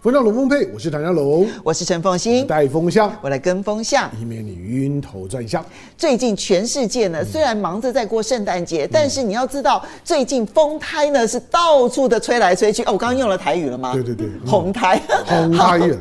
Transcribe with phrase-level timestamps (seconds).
[0.00, 5.64] 风向龙凤配，我是唐家龙，我是陈凤欣，带风向，我来跟风向，以免你晕头转向。
[5.96, 12.84] 最近全世界呢，虽然忙着在过圣诞节，嗯、但是你要知道，最近风胎呢是到处的吹来吹去。
[12.84, 13.92] 哦，我刚刚用了台语了吗？
[13.92, 15.96] 对对对，红胎，红胎 了。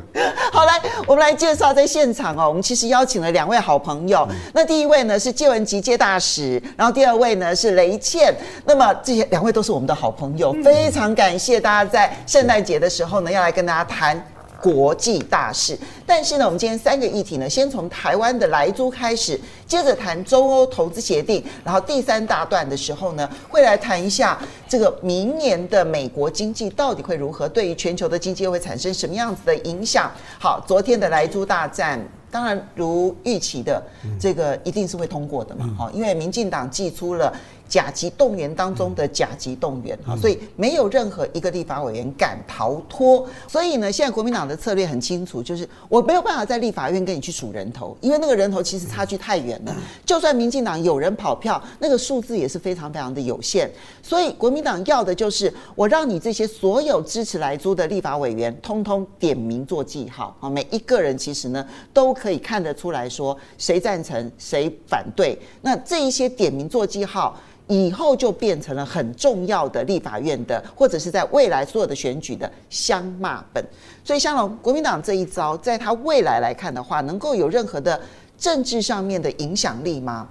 [0.52, 2.48] 好，来，我们来介绍在现场哦。
[2.48, 4.28] 我们其实邀请了两位好朋友。
[4.30, 8.32] 嗯、那第一位呢是借文汲介大使，然后第二位呢是雷倩。
[8.64, 14.22] 那么这些两位都是我们的好朋友，嗯、非常感谢大家在圣诞节的时候呢，要来跟大家谈
[14.62, 24.38] 国际大事，但是呢，我们今天三个议题呢，先从台湾的莱猪开始，接着谈中欧投资协定，然后第三大段的时候呢，会来谈一下
[24.68, 30.12] 这个明年的美国经济到底会如何，对于全球的经济会产生什么样子的影响？
[30.40, 32.04] 好，昨天的莱猪大战。
[32.30, 33.82] 当然，如预期的，
[34.20, 37.34] 这个一定是会通过的嘛，哈，因为民进党寄出了
[37.68, 43.26] 甲级动员当中的甲级动员，哈，所以没有任何一个立法委员敢逃脱。
[43.48, 49.74] 所以呢，现在国民党的策略很清楚，就是我没有办法在立法院跟你去数人头，因为那个人头其实差距太远了。
[50.06, 53.72] 就算民进党有人跑票，那个数字也是非常非常的有限。
[54.04, 62.18] 所以国民党要的就是我让你这些所有支持莱猪的立法委员，通通点名做记号，啊，每一个人其实呢都。
[62.18, 73.64] 可以看得出来说谁赞成谁反对，那这一些点名做记号以后就变成了很重要的立法院的，或者是在未来所有的选举的相骂本。
[74.04, 78.00] 所以，香龙国民党这一招，在他未来来看的话，能够有任何的
[78.38, 80.30] 政治上面的影响力吗？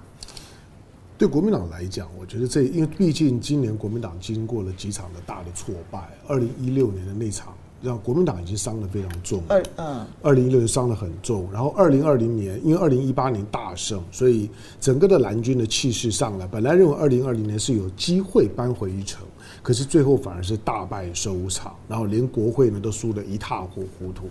[1.17, 7.53] 对国民党来讲，我觉得这因为毕竟今年国民党经过了几场的大的挫败，二零一六年的那场。
[7.81, 19.25] 让国民党已经伤得非常重，二嗯，二零一六年伤得很重，然后二零二零年因为二零一八年大胜，所以整个的蓝军的气势上来，本来认为二零二零年是有机会扳回一城。
[19.61, 24.27] 可是最后反而是大败收场，然后连国会呢都输得一塌糊涂，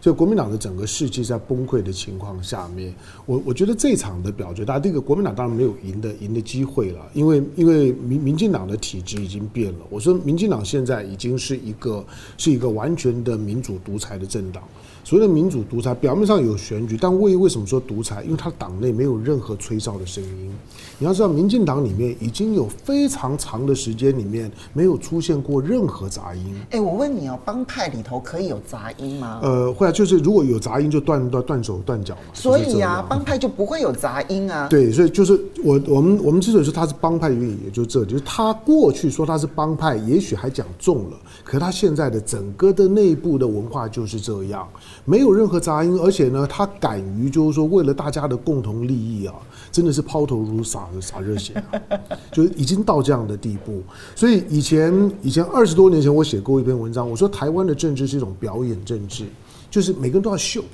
[0.00, 2.94] 所以国民党的整个士气在崩溃的情况下面，
[3.26, 9.80] 我我觉得这场的表决，大家这个国民党当然没有赢的赢的机会了，因为因为民民进党的体制已经变了。
[9.90, 12.04] 我说民进党现在已经是一个
[12.36, 14.62] 是一个完全的民主独裁的政党。
[15.02, 18.22] 所谓的民主独裁，表面上有选举，但为为什么说独裁？
[18.22, 20.52] 因为他党内没有任何吹哨的声音。
[21.00, 26.54] 你要知道，民进党里面已经有非常长的时间里面没有出现过任何杂音。
[26.64, 29.40] 哎、欸，我问你哦，帮派里头可以有杂音吗？
[29.42, 32.34] 呃，会啊，就是如果有杂音就断断断手断脚嘛。
[32.34, 34.68] 所以啊，帮派就不会有杂音啊。
[34.68, 35.32] 对，所以就是
[35.64, 44.68] 我我们我们之所以说他是帮派的原因，也就这，就是他过去说他是帮派，也许还讲中了，可他现在的整个的内部的文化就是这样。
[45.06, 49.34] 没有任何杂音，而且呢，他敢于就是说，为了大家的共同利益啊，
[49.72, 52.00] 真的是抛头颅洒洒热血啊，
[52.32, 53.82] 就已经到这样的地步。
[54.16, 59.26] 所以以前以前二十多年前，我写过一篇文章，我说台湾的政治是一种表演政治，
[59.70, 60.64] 就是每个人都要秀，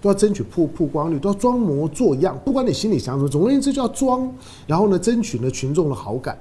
[0.00, 4.32] 都要争取曝曝光率，都要装模作样，不管你心里想什么，总而言之就要装，
[4.64, 6.38] 然后呢，争取呢群众的好感。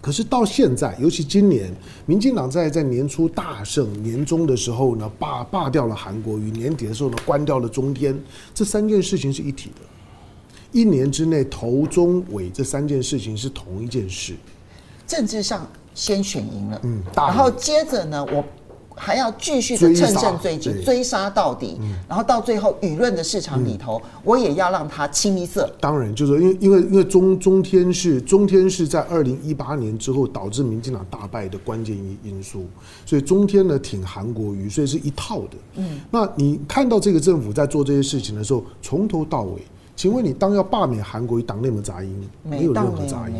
[0.00, 1.74] 可是到现在，尤其今年，
[2.06, 8.16] 民进党在在年初大胜，年终的时候呢，罢罢掉了韩国瑜，年底的时候呢，关掉了中天，
[8.54, 9.87] 这三件事情是一体的。
[10.72, 14.34] 一年之内，头中尾这三件事情是同一件事。
[15.06, 18.44] 政治上先选赢了，嗯，然后接着呢，我。
[19.00, 25.72] 还要继续的乘胜追击，追杀到底，然后到最后舆论的市场里头，我也要让它清一色。
[25.80, 32.66] 当然，就是因为因为因为中中天是中天是在二零一八年之后导致民进党大败的关键因因素，
[33.06, 35.56] 所以中天呢挺韩国瑜，所以是一套的。
[35.76, 39.62] 嗯，那你看到这个政府在做这些事情的时候，从头到尾。
[39.98, 42.30] 请问你当要罢免韩国瑜，党内有没有杂音？
[42.44, 43.34] 没有任何杂音。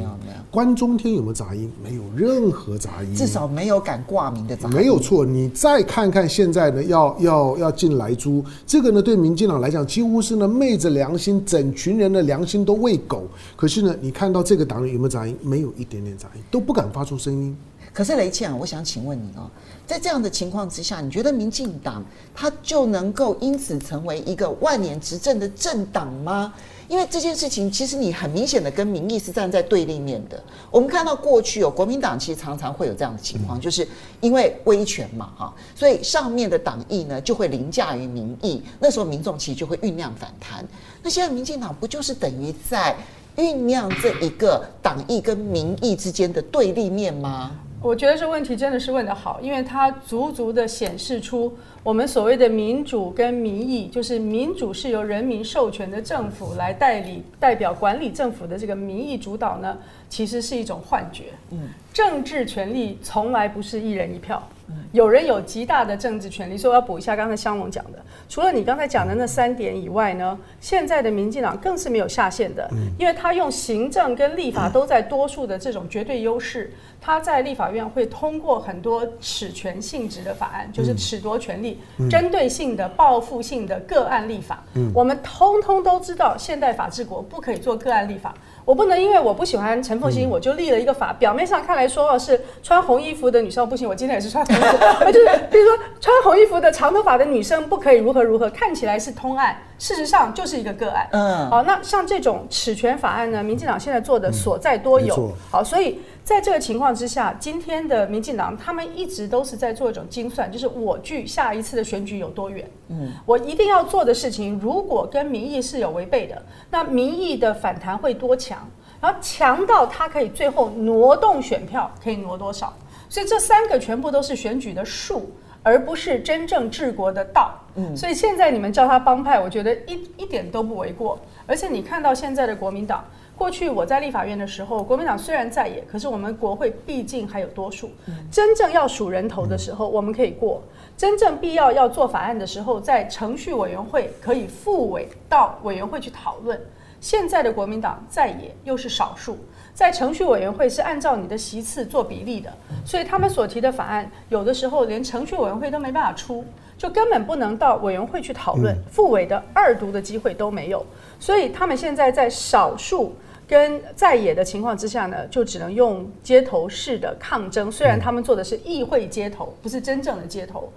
[0.51, 1.71] 关中天有没有杂音？
[1.81, 3.15] 没有任何杂音。
[3.15, 4.75] 至少没有敢挂名的杂音。
[4.75, 13.29] 没有错，你再看看现在呢，要要要进莱猪，这个呢对民进党来讲，几乎是呢昧着良心，整群人的良心都喂狗。
[13.55, 15.37] 可是呢，你看到这个党里有没有杂音？
[15.41, 17.57] 没有一点点杂音，都不敢发出声音。
[17.93, 19.51] 可是雷倩，我想请问你哦，
[19.87, 22.05] 在这样的情况之下，你觉得民进党
[22.35, 26.53] 它就能够因此成为一个万年执政的政党吗？
[26.87, 30.43] 因为这件事情其实你很明显的跟民意是站在对立面的。
[30.71, 33.87] 我们看到过去有国民党其实常常会有这样的情况，就是
[34.21, 40.67] 因为威权嘛哈，所以上面的党意呢就会凌驾于民意，那时候民众其实就会酝酿反弹。
[41.03, 42.97] 那现在民进党不就是等于在
[43.37, 47.51] 酝酿这一个党意跟民意之间的对立面吗？
[47.81, 51.57] 我觉得这问题真的是问得好，因为它足足的显示出
[51.89, 59.79] 我们所谓的民主跟民意，就是民主是由人民授权的政府来代理、代表管理政府的这个民意主导呢，
[60.11, 61.33] 其实是一种幻觉。
[61.51, 64.47] 嗯，政治权利从来不是一人一票。
[64.93, 67.99] 有人有极大的政治权利，所以我要补一下刚才香龙讲的。
[68.29, 76.71] 除了你刚才讲的那三点以外呢，现在的民进党更是没有下限的，因为他用行政跟立法都在多数的这种绝对优势，
[77.01, 81.78] 他在立法院会通过很多褫权性质的法案，就是褫夺权力、
[82.11, 84.63] 针对性的、报复性的个案立法。
[84.95, 88.35] 我们通通都知道，现代法治国不可以做个案立法。
[88.65, 91.11] 我不能因为我不喜欢陈凤新，我就立了一个法。
[91.15, 95.05] 表面上看来说是穿红衣服的女生不行，我今天也是穿红衣服。
[95.11, 101.09] 就是比如说穿红衣服的长头发的女生不可以如何如何，看起来是通案，事实上就是一个个案。
[101.13, 105.33] 嗯，好，那像这种尺权法案呢，民进党现在做的所在多有。
[105.51, 105.99] 好，所以
[106.29, 112.71] 在这个情况之下，今天的民进党他们一直都是在做一种精算，就是我距下一次的选举有多远。
[112.89, 118.69] 嗯，我一定要做的事情，如果跟民意是有违背的，那民意的反弹会多强？
[119.01, 122.77] 然后强到他可以最后挪动选票，可以挪多少？
[123.09, 125.31] 所以这三个全部都是选举的数，
[125.63, 127.55] 而不是真正治国的道。
[127.77, 131.19] 嗯，所以现在你们叫他帮派，我觉得一一点都不为过。
[131.47, 133.03] 而且你看到现在的国民党，
[133.39, 137.89] 过去我在立法院的时候，国民党虽然在野，可是我们国会毕竟还有多数。
[138.33, 140.61] 真正要数人头的时候，我们可以过；
[140.97, 146.61] 真正必要要做法案的时候，在程序委员会可以复委到委员会去讨论。
[147.01, 149.39] 现在的国民党在野又是少数，
[149.73, 152.53] 在程序委员会是按照你的席次做比例的，
[152.85, 156.45] 所以他们所提的法案有的时候连程序委员会都没办法出，
[156.77, 160.85] 就根本不能到委员会去讨论，复委的二读的机会都没有。
[161.21, 163.15] 所以他们现在在少数
[163.49, 167.73] 跟在野的情况之下呢，就只能用街头式的抗争。
[167.73, 170.71] 虽然他们做的是议会街头，不是真正的街头。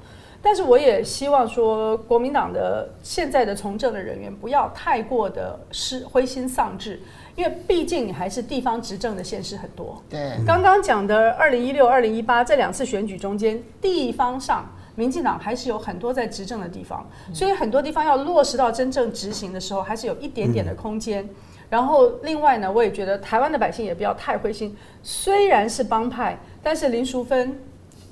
[0.44, 7.00] 但是我也希望说，国民党的现在的从政的人员不要太过的失灰心丧志，
[7.36, 10.02] 因为毕竟你还是地方执政的县市很多。
[10.10, 14.66] 对，刚刚讲的二零一六、二零一八这两次选举中间，地方上
[14.96, 21.30] 民进党还是有很多在执政的地方，所以很多地方要落实到真正执行的时候，还是有一点点的空间。
[21.72, 27.58] 然后另外呢，我也觉得台湾的百姓也不要太灰心，虽然是帮派，但是林淑芬。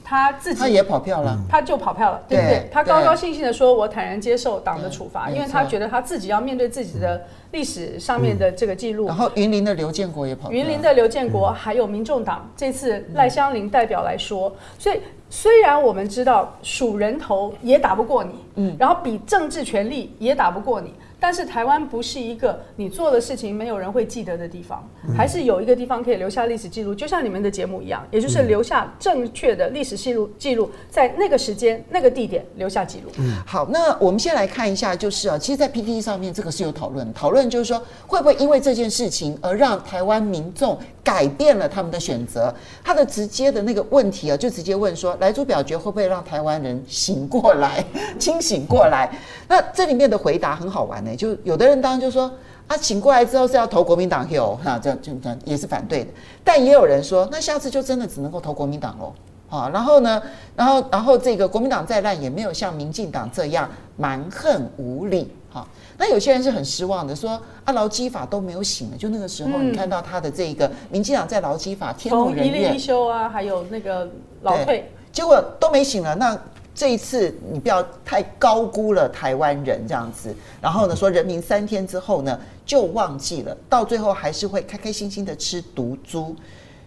[0.02, 2.68] 他自己他也跑票了，他就跑票了，对不对？
[2.72, 7.22] 他高高兴兴的说：“我坦然接受党的处罚，因为他觉得他自己要面对自己的
[7.52, 20.92] 历史上面的这个记录。”然后云林的刘建国也跑，云林的刘建国还有民众党这次赖香伶代表来说，所以虽然我们知道数人头也打不过你，嗯，然后比政治权力也打不过你。
[21.20, 33.12] 但是台湾不是一个你做的事情没有人会记得的地方，还是有一个地方可以留下历史记录，就像你们的节目一样，也就是留下正确的历史记录，记录在那个时间、那个地点留下记录。
[33.20, 40.78] 嗯，好，那我们先来看一下，就是啊，其实，在 PPT 上面这个是有讨论，讨论就是说会不会因为这件事情而让台湾民众
[41.10, 42.54] 改变了他们的选择？
[42.84, 47.84] 他的直接的那个问题啊，就直接问说，莱猪表决会不会让台湾人醒过来、
[48.20, 49.10] 清醒过来？
[49.48, 51.16] 那这里面的回答很好玩呢。
[51.16, 52.32] 就有的人当然就说
[52.68, 56.12] 啊，醒过来之后是要投国民党哟，那这样就这样也是反对的。
[56.44, 59.12] 但也有人说，那下次就真的只能够投国民党喽，
[59.50, 60.22] 啊，然后呢，
[60.56, 63.68] 然后然后这个国民党再烂也没有像民进党这样
[63.98, 65.68] 蛮横无理，哈。
[66.00, 74.10] 那有些人是很失望的，说啊，劳基法都没有醒了，就那个时候你看到他的这个民进党在劳基法天怒人怨，一例一休啊，还有那个
[74.42, 76.36] 劳退，结果都没醒了，那。
[76.76, 86.34] 这一次你不要太高估了台湾人这样子，然后呢说人民三天之后呢就忘记了，到最后还是会开开心心的吃毒猪。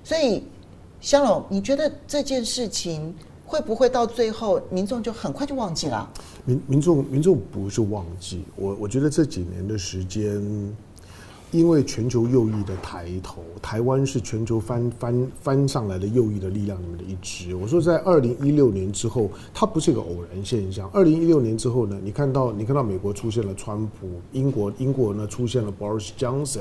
[0.02, 0.42] 所以
[1.02, 3.14] 香龙，你觉得这件事情
[3.52, 6.10] 会不会到最后民众就很快就忘记了？
[6.46, 10.74] 民民众民众不是忘记，我我觉得这几年的时间。
[11.52, 17.54] 因为全球右翼的抬头，台湾是全球翻翻翻上来的右翼的力量里面的一支。
[17.54, 20.88] 我说，在二零一六年之后，它不是一个偶然现象。
[20.94, 26.60] 二零一六年之后呢，你看到你看到美国出现了川普，英国英国呢出现了 Boris Johnson，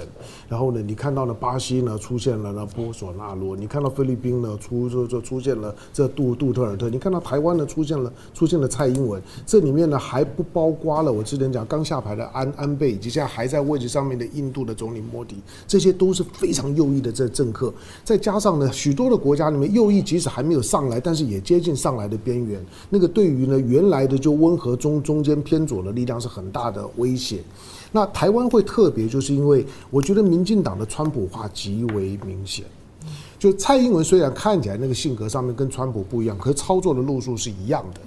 [0.50, 14.76] 然后呢，你看到了巴西呢出现了呢波索纳罗，你看到菲律宾呢出就就出现了这杜杜特尔特，你看到台湾呢出现了出现了蔡英文，这里面呢还不包括了我之前讲刚下台的安安倍，以及现在还在位置上面的印度的。
[14.82, 15.36] 总理莫迪，
[15.68, 17.72] 这些都是非常右翼的这政客，
[18.04, 22.60] 再加上呢，许多的国家里面右翼即使还没有上来，但是也接近上来的边缘。
[22.90, 27.44] 那个对于呢原来的就温和中中间偏左的力量是很大的威胁。
[27.92, 32.66] 那台湾会特别，就是因为我觉得民进党的川普化极为明显。
[33.38, 38.02] 就蔡英文虽然看起来那个性格上面跟川普不一样，可是操作的路数是一样的。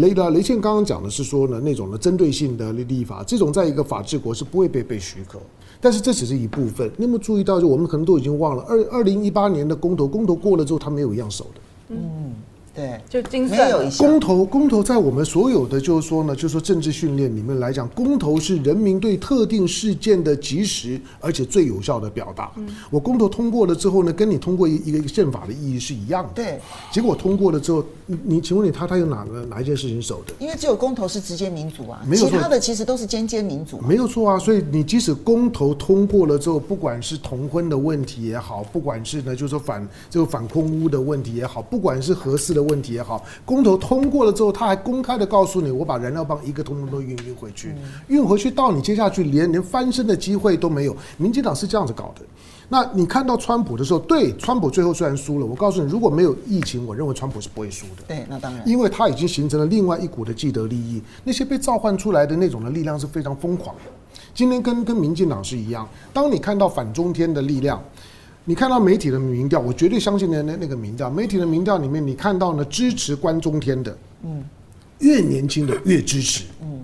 [0.00, 5.40] 雷的雷倩刚刚讲的是说呢，那种的针对性的立法，这种在一个法治国是不会被被许可。
[5.86, 7.60] 但是这只是一部分，你有没注意到？
[7.60, 11.60] 就我们可能都已经忘了，二二零一八年的公投，公投过了之后，他没有一样守的。
[11.90, 12.34] 嗯。
[12.76, 22.52] 对，就精算有一些公投，公投在我们所有的就是说呢，就是说政治训练里面来讲，公投是人民对特定事件的及时而且最有效的表达。
[22.56, 26.30] 嗯、我公投通过了之后呢，跟你通过一一个宪法的意义是一样的。
[26.34, 26.60] 对，
[26.92, 30.34] 结果通过了之后，你你请问你他他有哪个哪一件事情守的？
[30.38, 33.80] 因为只有公投是直接民主啊，没有错，其他的其实都是间接民主。
[33.80, 43.24] 没有错啊，所以你即使公投通过了之后，不管是同婚的问题也好，不管是呢就是说反这个反空屋的问题也好，不管是合适的问题也好。
[43.44, 47.74] 公投通过了之后，他还公开的告诉你，我把燃料棒一个通通都运运回去，
[48.08, 50.96] 运回去到你接下去连连翻身的机会都没有。
[51.16, 52.22] 民进党是这样子搞的。
[52.68, 58.02] 那你看到川普的时候，对，川普最后虽然输了，我告诉你，如果没有疫情，我认为川普是不会输的。
[58.08, 63.82] 对，那当然，因为他已经形成了另外一股的既得利益，那些被召唤出来的那种的力量是非常疯狂的。
[64.34, 67.80] 今天跟跟民进党是一样，当你看到反中天的力量。
[68.48, 71.10] 你看到媒体的民调，我绝对相信那那那个民调。
[71.10, 74.44] 媒体的民调里面，你看到呢，支持关中天的，嗯，
[75.00, 76.80] 越年轻的越支持，嗯，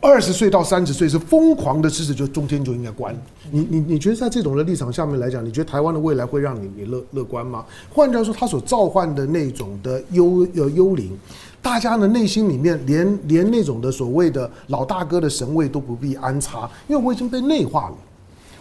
[0.00, 3.14] 二十岁到三十岁是疯狂的支持，就中天就应该关。
[3.50, 7.66] 你你你觉得在这种的立场下面来讲，你觉得台湾的未来会让你你乐乐观吗？
[7.92, 11.12] 换句话说，他所召唤的那种的幽呃幽灵，
[11.60, 17.96] 大家的内心里面连连那种的所谓的老大哥的神位都不必安插，因为我已经被内化了。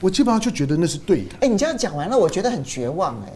[0.03, 1.36] 我基本上就觉得那是对的。
[1.39, 3.31] 哎，你这样讲完了，我觉得很绝望哎。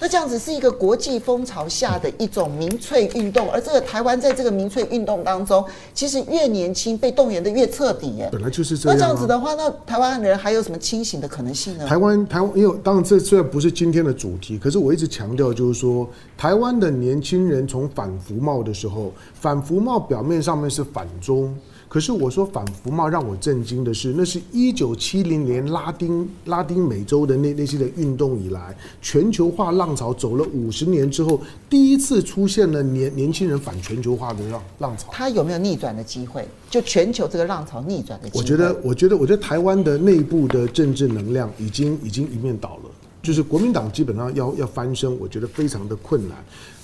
[0.00, 8.28] 那这样子是一个国际风潮下的一种民粹运动，而这个台湾在这个民粹运动当中，其实越年轻被动员的越彻底哎。
[8.32, 8.96] 本来就是这样。
[8.96, 11.86] 那这样子的话，那台湾人还有什么清醒的可能性呢？
[11.86, 21.56] 台湾台湾，因为当然这虽然不是今天的主题，可是我一直强调就是说，台湾的年轻人从反服贸的时候，反服贸表面上面是反中。
[21.88, 31.40] 可是我说反服贸让我震惊的是，那是一九七零年拉丁拉丁美洲的那那些的运动以来，全球化浪潮走了五十年之后，
[31.70, 35.08] 第一次出现了年年轻人反全球化的浪浪潮。
[35.12, 36.46] 它有没有逆转的机会？
[36.68, 38.38] 就全球这个浪潮逆转的机会？
[38.38, 42.90] 我觉得，我觉得，我觉得台湾的内部的政治能量已经已经一面倒了，
[43.22, 46.36] 就是国民党基本上要要翻身，我觉得非常的困难。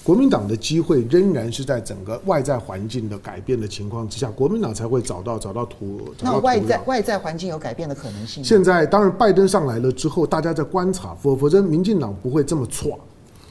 [0.04, 6.00] 国民党的机会仍然是在整个外在环境的改变的情况之下，国民党才会找到找到途。
[6.20, 8.44] 那外在外在环境有改变的可能性？
[8.44, 12.98] 现在当然拜登上来了之后，大家在观察，否否则民进党不会这么错。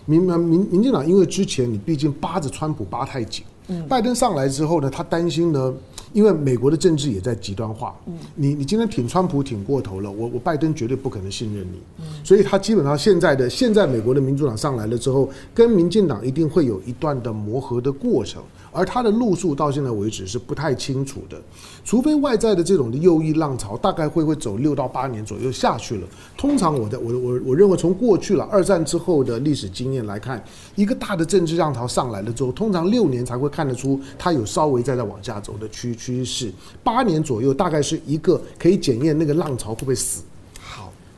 [0.06, 5.74] 民民民进党因为之前你毕竟扒着川普扒太紧，嗯，拜登上来之后呢，他担心呢。
[6.14, 7.96] 因为美国的政治也在极端化，
[8.36, 11.82] 你你今天挺川普挺过头了，我我拜登绝对不可能信任你，
[12.24, 18.42] 所以他基本上现在的现在美国的民主党上来了之后，跟民进党一定会有一段的磨合的过程。
[18.74, 21.42] 而他的路数到现在为止是不太清楚的，
[21.86, 26.08] 除非外在的这种的右翼浪潮大概会会走六到八年左右下去了。
[26.38, 30.44] 通常我的我我我认为从过去了二战之后的历史经验来看，
[30.76, 36.52] 一个大的政治浪潮上来了之后，通常六年才会看得出它有稍微再在往下走的趋趋势，
[36.84, 40.24] 八年左右大概是一个可以检验那个浪潮会不会死。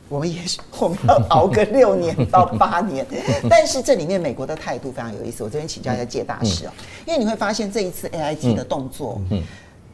[0.10, 3.04] 我们也许我们要熬个六年到八年，
[3.50, 5.42] 但是这里面美国的态度非常有意思。
[5.42, 6.70] 我这边请教一下介大使哦，
[7.06, 9.20] 因为你会发现这一次 AIT 的动作，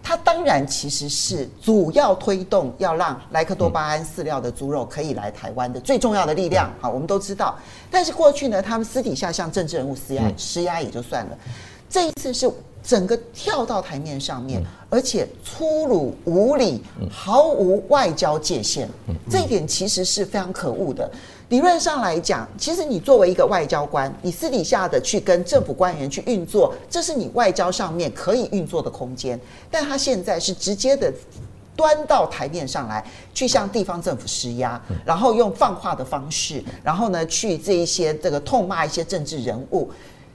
[0.03, 5.81] 它当然其实是主要推动要让莱克多巴胺饲料的猪肉可以来台湾的。
[5.81, 6.71] 最重要的力量。
[6.81, 7.59] 好，我们都知道，
[7.91, 11.39] 但是过去呢，他们私底下向政治人物施压施压也就算了，
[11.89, 12.51] 这一次是。
[12.83, 14.61] 整个跳到台面上面，
[14.91, 18.89] 而且粗鲁无礼，毫无外交界限，
[19.31, 21.09] 这一点其实是非常可恶的。
[21.49, 29.39] 理论上来讲，其实你作为一个外交官，你私底下的去跟政府官员去运作，这是你外交上面可以运作的空间。
[29.71, 31.13] 但他现在是直接的
[31.77, 39.89] 端到台面上来，去向地方政府施压，然后用放话的方式，然后呢去这一些这个痛骂一些政治人物，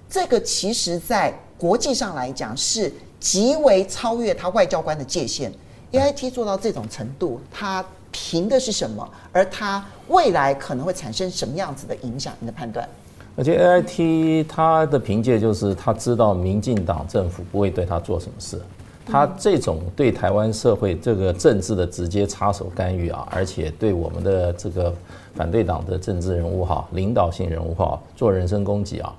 [0.10, 1.38] 这个其实在。
[1.58, 5.52] 国际上来讲是极为超越他外交官的界限。
[5.92, 9.08] AIT 做到这种程度，他凭的是什么？
[9.32, 12.34] 而他未来可能会产生什么样子的影响？
[12.40, 12.88] 你的判断？
[13.36, 18.60] 而且 AIT 他的凭借就是他知道民进党政府不会对他做什么事。
[19.06, 24.94] 他这种对台湾社会这个政治的直接插手干预啊，而且对我们的这个
[25.34, 29.16] 反对党的政治人物哈、领导性人物哈做人身攻击啊。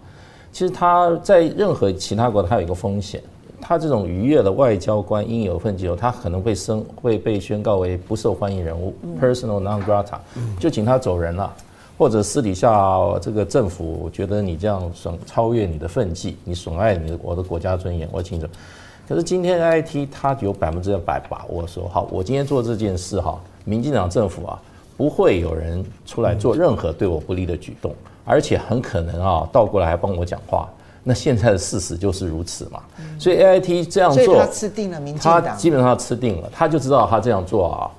[0.53, 3.23] 其实他在任何其他国，他有一个风险，
[3.61, 10.19] 他这种逾越了外交官应有份级后，他可能会升会被宣告为不受欢迎人物，personal non grata，
[10.59, 11.53] 就请他走人了，
[11.97, 12.71] 或者私底下
[13.21, 18.49] 这个政府觉得你这样损超越你的分际，你损害你的我的国家尊严，我请走。
[19.09, 24.61] 可是今天 AIT 他有百分之百把握说，好，我今天做这件事哈，民进党政府啊
[24.97, 27.95] 不会有人出来做任何对我不利的举动，
[28.29, 30.69] 而且很可能啊倒过来还帮我讲话。
[31.05, 32.81] 那现在的事实就是如此嘛，
[33.19, 37.91] 所以 AIT 这样做，他吃定了民进党，他基本上吃定了，他就知道他这样做啊。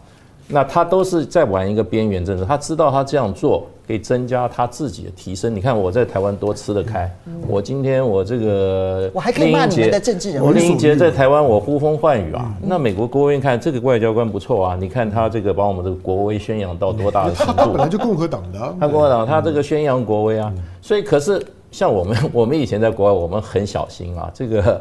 [0.47, 5.55] 那他都是在玩一个边缘政治，他知道他这样做可以增加他自己的提升。
[5.55, 7.11] 你看我在台湾多吃得开，
[7.47, 10.45] 我今天我这个我还可以骂你们的政治人物。
[10.45, 17.53] 我林英杰在台湾我呼风唤雨啊，那美国国务院看这个外交官不错啊，你看他这个把我们这个国威宣扬到多大的程度？
[17.57, 20.53] 他本来就共和党的，他共和党他这个宣扬国威啊，
[20.83, 24.79] 所以可是像我们 我们以前在国外，我们很小心啊，这个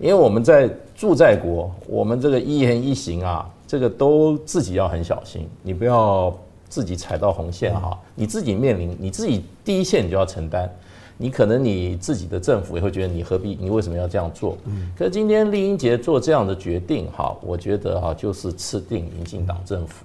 [0.00, 3.48] 因为我们在住在国，我们这个一言一行啊。
[3.68, 6.34] 这个都自己要很小心，你不要
[6.68, 10.68] 自己踩到红线哈，你自己面临你自己第一线你就要承担，
[11.16, 14.56] 你可能你自己的政府也会觉得你何必你为什么要这样做？
[14.96, 20.04] 可是今天丽英杰做这样的决定哈，我觉得哈就是吃定民进党政府，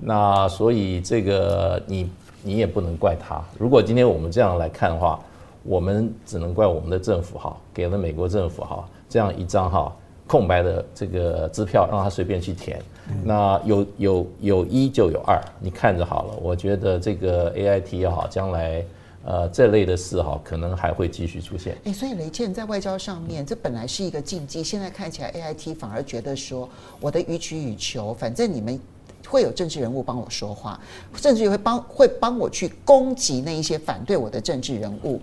[0.00, 2.10] 那所以这个你
[2.42, 3.42] 你也不能怪他。
[3.58, 5.18] 如果今天我们这样来看的话，
[5.62, 9.92] 我们只能怪我们的政府哈，给了美国政府哈这样一张哈。
[10.26, 12.80] 空白的这个支票让他随便去填，
[13.22, 16.34] 那有有有一就有二，你看着好了。
[16.42, 18.84] 我觉得这个 AIT 也好，将来
[19.24, 21.76] 呃这类的事哈，可能还会继续出现。
[21.84, 26.68] 哎，所以雷倩在外交上面，这本来是一个禁忌，现在看起来 AIT 反而觉得说，
[27.00, 28.80] 我的予取予求，反正你们
[29.28, 30.80] 会有政治人物帮我说话，
[31.16, 35.20] 甚至于会帮会帮我去攻击那一些反对我的政治人物。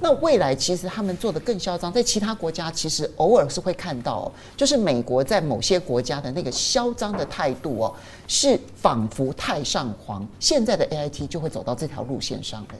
[0.00, 7.94] 那未来其实他们做的更嚣张，在其他国家其实偶尔是会看到，就是美国在某些国家的那个嚣张的态度哦，
[8.26, 10.26] 是仿佛太上皇。
[10.40, 12.74] 现在的 AIT 就会走到这条路线上的，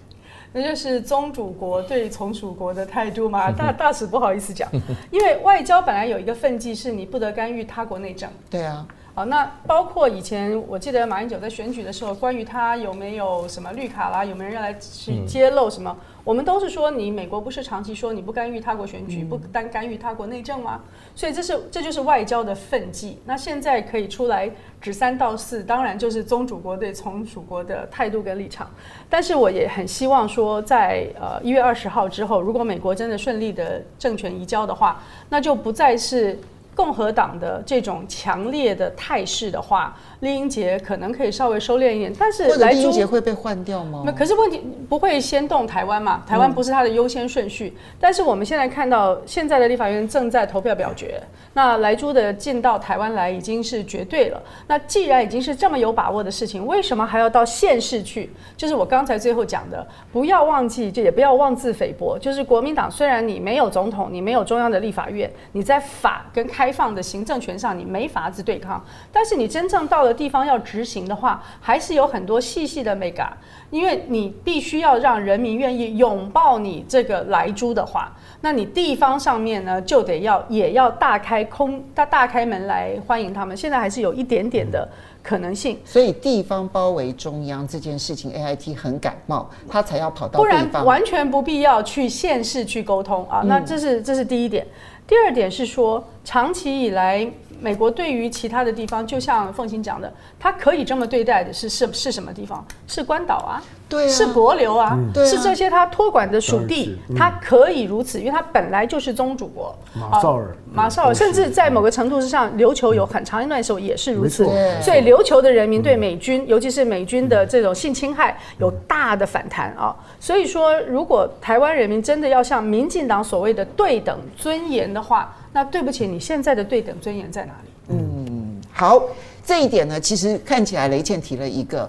[0.52, 3.50] 那就是宗主国对从属国的态度嘛。
[3.56, 4.68] 大大使不好意思讲，
[5.10, 8.28] 因为外交本来有一个分际，是你不得干预他国内政。
[8.50, 8.86] 对啊。
[9.16, 20.80] 好，那包括以前我记得马英九在选举的时候，关于他有没有什么绿卡啦，有没有人要来去揭露什么，嗯、我们都是说，你美国不是长期说你不干预他国选举，不单干预他国内政吗？
[21.14, 23.18] 所以这是这就是外交的分际。
[23.26, 28.70] 那现在可以出来指三道四，当然就是宗主国对从属国的态度跟立场。
[29.10, 36.38] 但是我也很希望说在，在呃一月二十号之后，如果美国真的顺利的政权移交的话，那就不再是。
[36.76, 44.02] 共和党的这种强烈的态势的话，酈英杰可能可以稍微收敛一点，但是来英杰会被换掉吗？
[44.06, 46.22] 那可是问题不会先动台湾嘛？
[46.26, 47.74] 台湾不是他的优先顺序。
[47.76, 54.42] 嗯、但是我们现在看到，现在的立法院正在投票表决，那莱猪的进到台湾来已经是绝对了。
[54.66, 58.30] 那既然已经是这么有把握的事情，为什么还要到县市去？
[58.56, 62.18] 就是我刚才最后讲的，不要忘记，就也不要妄自菲薄。
[62.18, 68.82] 就是国民党虽然你没有总统，你没有中央的立法院，你在法跟开放的行政权上你没法子对抗，
[69.12, 70.13] 但是你真正到了。
[70.14, 73.30] 地方要执行的话，还是有很多细细的眉角，
[73.70, 83.56] 因为你必须要让人民愿意拥抱你这个来猪的话，那你地方上面呢就得要也要大开空大大开门来欢迎他们。
[83.56, 84.88] 现在还是有一点点的
[85.22, 93.42] 可能性，所以地方包围中央这件事情，AIT 很感冒，他才要跑到不然完全不必要去县市去沟通啊。
[93.44, 94.66] 那这是这是第一点，
[95.06, 97.28] 第二点是说长期以来。
[97.60, 102.64] 美国对于其他的地方，就像凤琴讲的，他可以这么对待的是是是什么地方？
[102.86, 109.74] 是关岛啊，对啊，是帛琉啊，嗯、是这些他托管的属地，他可以如此，因为他本来就是宗主国。
[109.94, 114.46] 马绍尔，马绍尔，甚至在某个程度之上，琉球有很长一段时候也是如此。
[114.46, 119.94] 嗯、所以琉球的人民对美军，尤其是美军的这种性侵害，有大的反弹啊。
[120.18, 127.68] 所以说，如果台湾人民真的要像民进党所谓的对等尊严的话，那对不起，你现在的对等尊严在哪里？
[127.90, 129.00] 嗯，好，
[129.46, 131.88] 这一点呢，其实看起来雷倩提了一个，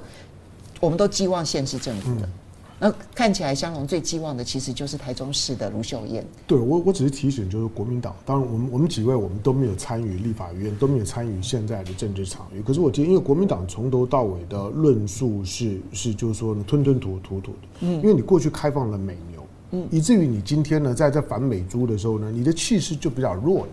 [0.79, 2.27] 我们都寄望县市政府的。
[2.27, 2.29] 嗯、
[2.77, 6.23] 那看起来香龙最寄望的，其实就是台中市的卢秀燕。
[6.45, 12.61] 对我，我只是提醒，就是国民党，当然我们我们几位我们都没有参与立法院，都没有参与现在的政治场域。
[12.61, 17.57] 可是我觉得，因为国民党从头到尾的论述是是就是说，吞吞吐吐吐的。
[17.79, 19.34] 嗯，因为你过去开放了美牛。
[19.75, 23.67] 嗯，以至于你今天呢，在这反美猪的时候呢，你的气势就比较弱了。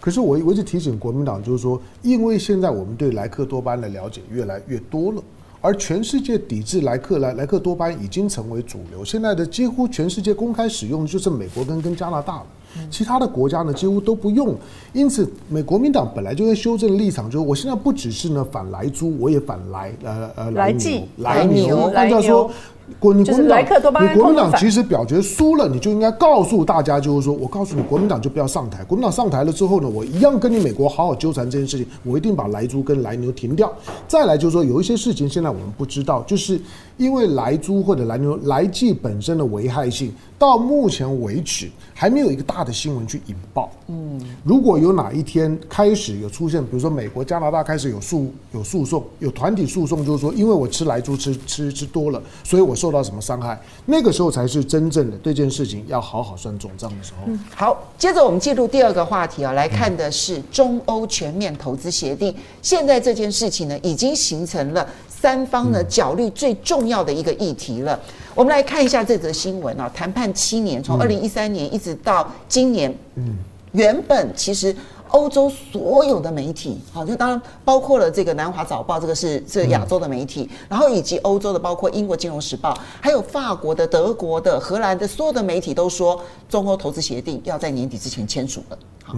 [0.00, 5.20] 可是我我一直提醒国民党，就是说，因为现在我们对莱克多巴胺的了解越来越多了，
[5.60, 9.04] 而全世界抵制莱克莱莱克多巴胺已经成为主流。
[9.04, 12.46] 现在的几乎全世界公开使用的就是美国跟跟加拿大了。
[12.88, 14.54] 其他的国家呢几乎都不用。
[14.92, 22.48] 因此，美国民党本来就会修正立场，就是我现在不只是呢反莱猪，我也反莱呃呃莱牛莱牛，按照说。
[22.98, 28.82] 国民党，你国民党其实表决输了，你就应该告诉大家，就是说我告诉你，国民党就不要上台。
[28.84, 33.72] 国民党上台了之后呢，我一样跟你美国好好纠缠这件事情，我一定把莱猪跟莱牛停掉。
[34.06, 36.60] 再来就是说，有一些事情现在我们不知道，就是
[36.96, 40.12] 因为莱猪或者莱牛莱剂本身的危害性。
[40.38, 43.68] 到目前为止，还没有一个大的新闻去引爆。
[43.88, 57.24] 嗯，如果有哪一天开始有出现，比如说美国、加拿大开始有诉有诉讼，有团体诉讼，就是说因为我吃莱猪吃吃吃多了，所以我受到什么伤害，那个时候才是真正的对这件事情要好好算总账的时候。
[57.26, 62.32] 嗯，好，接着我们进入第二个话题啊，来看的是中欧全面投资协定。
[62.62, 67.98] 现在这件事情呢，已经形成了三方呢角力最重要的一个议题了。
[68.34, 73.36] 我们来看一下这则新闻啊，谈判七年，从二零一三年一直到今年，嗯，
[73.72, 74.74] 原本其实
[75.08, 89.14] 欧洲所有的媒体，好，就当然包括了这个南华早报，这个是这亚洲的媒体，然后以及欧洲的，包括英国金融时报，还有法国的、德国的、荷兰的，所有的媒体都说，中欧投资协定要在年底之前签署了，好。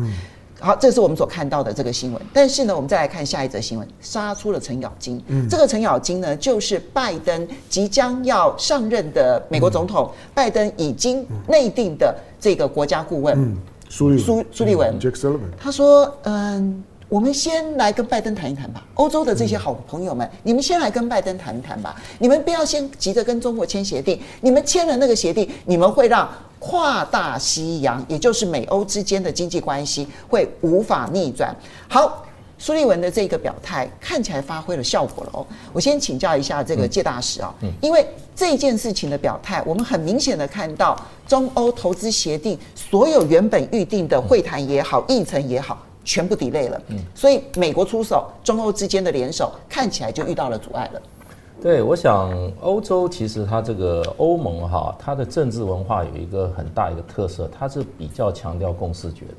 [0.63, 2.21] 好，这是我们所看到的这个新闻。
[2.35, 5.19] 但是呢，我们再来看下一则新闻，杀出了程咬金。
[5.29, 13.57] 嗯，这个程咬金呢，就是拜登即将要上任的美国总统，嗯、拜登已经内定的这个国家顾问，嗯，
[13.91, 14.99] 苏苏苏利文。
[15.59, 16.83] 他说，嗯。
[17.11, 22.01] 我们先来跟拜登谈一谈吧，欧洲的这些好朋友们，嗯、你们先来跟拜登谈一谈吧。
[22.21, 31.53] 你们不要先急着跟中国签协定，你们签了那个协定，你们会让跨大西洋，也就是美欧之间的经济关系会无法逆转。
[31.89, 32.25] 好，
[32.59, 35.45] 苏立文的这个表态看起来发挥了效果了哦。
[35.73, 38.07] 我先请教一下这个介大使啊，因为
[38.41, 40.99] 这件事情的表态，我们很明显的看到
[41.29, 45.77] 中欧投资协定所有原本预定的会谈也好，议程也好。
[46.03, 51.03] 全部 delay 了，嗯，所以美国出手，中欧之间的联手看起来就遇到了阻碍了。
[51.61, 59.35] 对，我想欧洲其实它这个欧盟哈，它的政治文化有一个很大一个特色，它是比较强调共识觉的。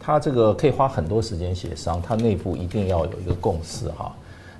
[0.00, 4.12] 它这个可以花很多时间协商，它内部一定要有一个共识哈。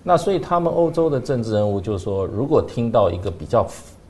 [0.03, 3.67] 那所以他们欧洲的政治人物就是说，如果听到一个比较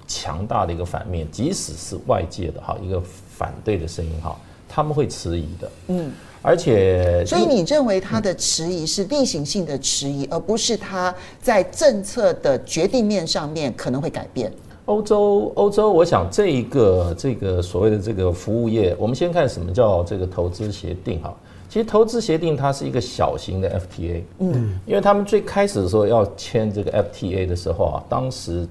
[0.07, 4.37] 强大的一个反面，即使是外界的哈一个反对的声音哈，
[4.69, 5.71] 他们会迟疑的。
[5.89, 6.13] 嗯。
[6.43, 14.51] 而且，所以你认为他的迟疑是例行性的迟疑，而不是他在政策的决定面上面可能会改变。
[14.87, 21.37] 欧洲，欧洲，我想这一个这个所谓的这个服务业，我们先看什么叫这个投资协定哈。
[21.71, 28.67] 其实投资协定它是一个小型的 FTA，嗯，因为他们最开始的时候要签这个 FTA 的时候啊，当时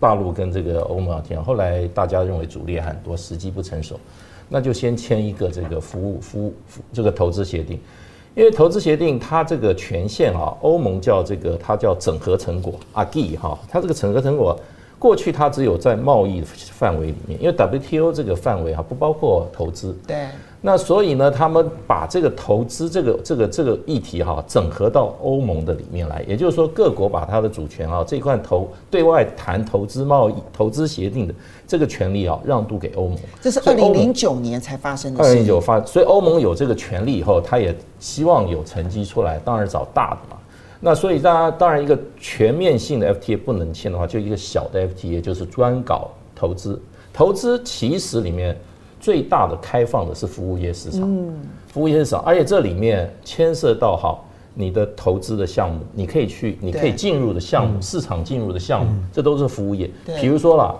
[0.00, 3.98] 大陆跟这个欧盟要签，后来大家认为阻力很多，时机不成熟。
[4.48, 6.52] 那就先签一个这个服务服务
[6.92, 7.78] 这个投资协定，
[8.34, 14.58] 因为投资协定它这个权限啊，欧盟叫这个它叫整合成果 acquis 哈，它这个整合成果
[15.02, 19.92] 过去它只有在贸易范围里面，因为 WTO 这个范围啊不包括投资。
[20.06, 20.28] 对。
[20.64, 31.34] 那所以呢，他们把这个投资这个这个这个议题哈整合到欧盟的里面来，也就是说各国把它的主权啊这块投对外谈投资贸易投资协定的
[31.66, 33.18] 这个权利啊让渡给欧盟。
[33.40, 35.28] 这是二零零九年才发生的事。
[35.28, 40.36] 二零零九发，所以欧盟有这个权利以后，他也希望有成绩出来，当然找大的嘛。
[40.82, 46.78] 那所以大家当然一个全面性的 FTA 不能签的话，就一个小的 FTA 就是专搞投资。
[47.12, 48.54] 投资其实里面。
[49.00, 51.34] 最大的开放的是服务业市场，嗯，
[51.66, 54.16] 服务业市场，而且这里面牵涉到哈
[54.54, 59.90] 你的投资的项目，你可以去，你可以进入的项目，市场进入的项目，这都是服务业。
[60.20, 60.76] 比如说啦，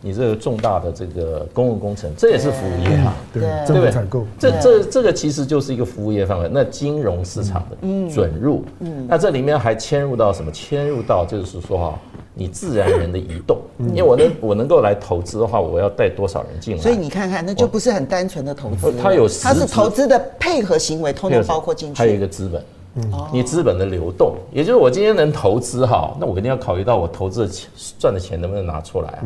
[0.00, 3.90] 你这个重大的这个公共工程，这也是服务业啊，对对不对？
[3.90, 6.48] 采购，这这这个其实就是一个服务业范围。
[6.50, 7.76] 那金融市场的
[8.12, 10.50] 准入，嗯，那这里面还牵入到什么？
[10.50, 11.98] 牵入到就是说哈。
[12.32, 13.58] 你自然人的移动，
[13.88, 16.80] 因为我能我能够来投资的话，我要带多少人进来？
[16.80, 21.98] 所以你看看，那就不是很单纯的投资，它有它是投资的配合行为，通通包括进去。
[21.98, 29.20] 还有一个资本，嗯你资本的流动，也就是我今天能投资哈，那我肯定要考虑到我投资的钱赚的钱能不能拿出来啊？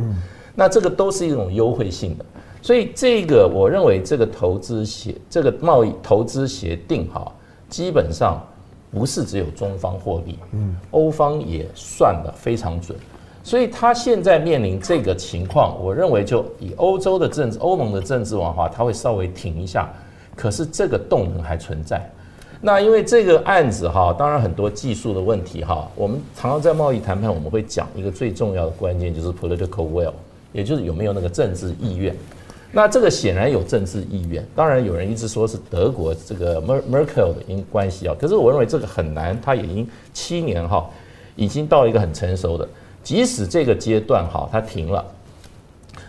[0.55, 2.25] 那这个都是一种优惠性的，
[2.63, 7.33] 所以这个我认为这个投资协这个贸易投资协定哈，
[7.69, 8.43] 基本上。
[8.97, 12.97] 不是只有中方获利，嗯，欧方也算得非常准，
[13.43, 19.93] 所以他现在面临这个情况，我认为就以欧洲的政治、欧盟的政治文化，他会稍微停一下，
[20.37, 22.09] 可是这个动能还存在。
[22.61, 30.13] 那因为这个案子哈，当然很多技术的问题哈，我们常常在贸易谈判，我们会讲一个最重要的关键就是 political will，
[30.55, 32.17] 也就是有没有那个政治意愿。
[32.73, 34.43] 那这个显然有政治意愿。
[34.57, 39.39] 当然，有人一直说是德国这个 Merkel 的因关系啊，可是我认为这个很难。
[39.43, 40.89] 他已经七年哈，
[41.37, 42.67] 已经到一个很成熟的。
[43.03, 45.05] 即使这个阶段哈，它停了，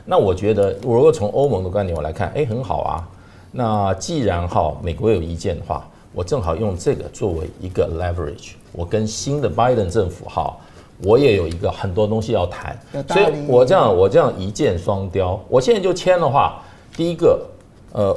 [0.06, 3.08] 那我觉得，如果从欧盟的观点我来看，哎，很好啊。
[3.52, 10.56] 那既然哈美国有意见的话，我正好用这个作为一个 leverage，我跟新的拜登政府哈，
[11.04, 12.78] 我也有一个很多东西要谈，
[13.10, 16.62] 所以我这样我这样一箭双雕，我现在就签的话，
[16.96, 17.46] 第一个，
[17.92, 18.16] 呃，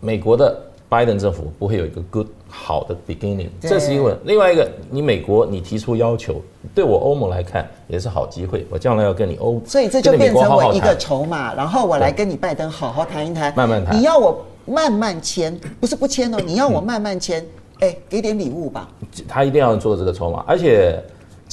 [0.00, 6.40] 美国的拜登政府不会有一个 good 好的 beginning，这是因为另外一个，你美国你提出要求，
[6.74, 17.44] 对我欧盟来看也是好机会，我将来要跟你欧，所以这就变成我一个筹码，然后我来跟你拜登好好谈一谈，慢慢谈，你要我慢慢签，不是不签哦，你要我慢慢签，
[17.80, 18.88] 哎，给点礼物吧，
[19.28, 21.00] 他一定要做这个筹码，而且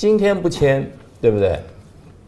[0.01, 0.83] 今天不签，
[1.21, 1.59] 对不对？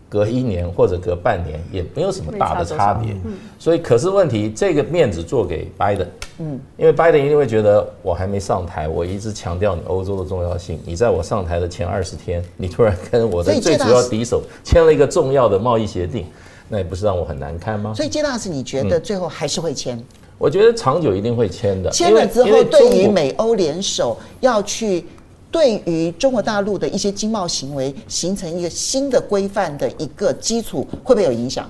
[0.07, 3.15] 隔一年或者隔半年也没有什么大的差别，
[3.57, 6.07] 所以可是问题这个面子做给拜登，
[6.37, 16.27] 嗯，因为拜登一定会觉得我还没上台，我一直强调你欧洲的重要性，你在我上台的前二十天，你突然跟我的最主要敌手签了一个重要的贸易协定，
[16.69, 17.91] 那也不是让我很难堪吗？
[17.95, 19.99] 所以，接大是，你觉得最后还是会签？
[20.37, 25.05] 我觉得长久一定会签的，签了之后，对于美欧联手要去。
[25.53, 31.69] 对于中国大陆的一些经贸行为形成一个新的规范的一个基础，会不会有影响？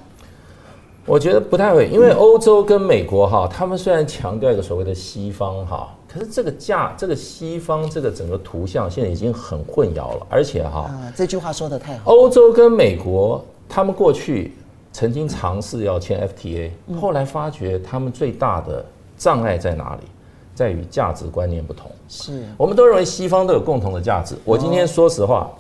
[1.06, 12.10] 我觉得不太会，因为欧洲跟美国哈，他们虽然强调一个所谓的西方哈，可是这个价，这个西方这个整个图像现在已经很混淆了，而且哈，啊，这句话说的太好。
[12.10, 14.54] 欧洲跟美国他们过去
[14.94, 18.86] 曾经尝试要签 FTA，后来发觉他们最大的
[19.18, 20.08] 障碍在哪里？
[20.54, 22.44] 在于价值观念不同，是。
[22.58, 24.36] 我们都认为西方都有共同的价值。
[24.46, 25.52] 我今天说实话，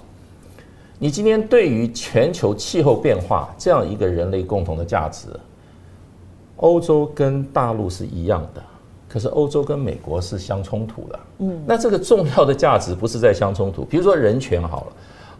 [0.99, 5.27] 你今天对于全球气候变化这样一个人类共同的价值，
[6.57, 8.63] 欧洲跟大陆是一样的，
[9.09, 11.19] 可是欧洲跟美国是相冲突的。
[11.39, 14.93] 嗯，那这个重要的价值不是在相冲突，比如说人权好了，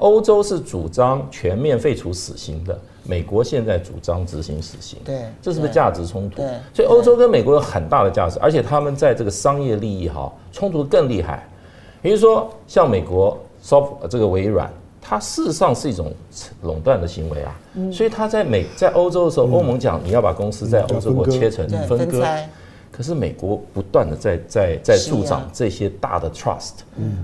[0.03, 2.77] 欧洲是主张全面废除死刑的。
[3.05, 6.37] 美国现在主张执行死刑，对，这是不是价值冲突？
[6.37, 11.47] 对，所以欧洲跟美国有很大的价值，而且他们在这个商业利益哈冲突更厉害。
[12.01, 16.13] 比如说像美国 soft 这个微软，它事实上是一种
[16.63, 17.55] 垄断的行为啊，
[17.91, 22.25] 所以它在美在欧洲的时候，欧盟讲你要把公司在欧洲国切成分割。
[22.95, 26.73] 可是美国不断的在在在助长这些大的 trust，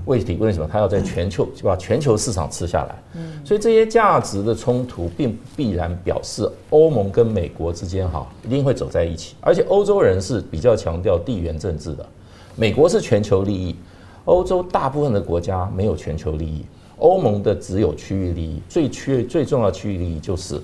[0.04, 0.68] 为题为什么？
[0.70, 3.22] 他要在全球就把全球市场吃下来？
[3.44, 9.36] 所以这些价值的冲突并必然表示欧盟跟美国之间哈一定会走在一起。
[9.40, 12.04] 而且欧洲人是比较强调地缘政治的，
[12.56, 13.76] 美国是全球利益，
[14.24, 16.66] 欧洲大部分的国家没有全球利益，
[16.98, 20.60] 欧盟的只有区域利益，最区最重要的区域利益就是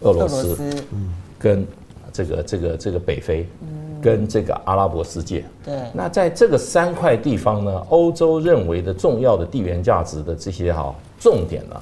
[0.00, 0.56] 俄罗斯，
[0.90, 1.64] 嗯跟
[2.12, 3.46] 这个这个这个北非。
[4.00, 11.76] 跟这个阿拉伯世界，对，那在这个三块地方呢，欧洲认为的重要的地缘价值的这些哈重点呢，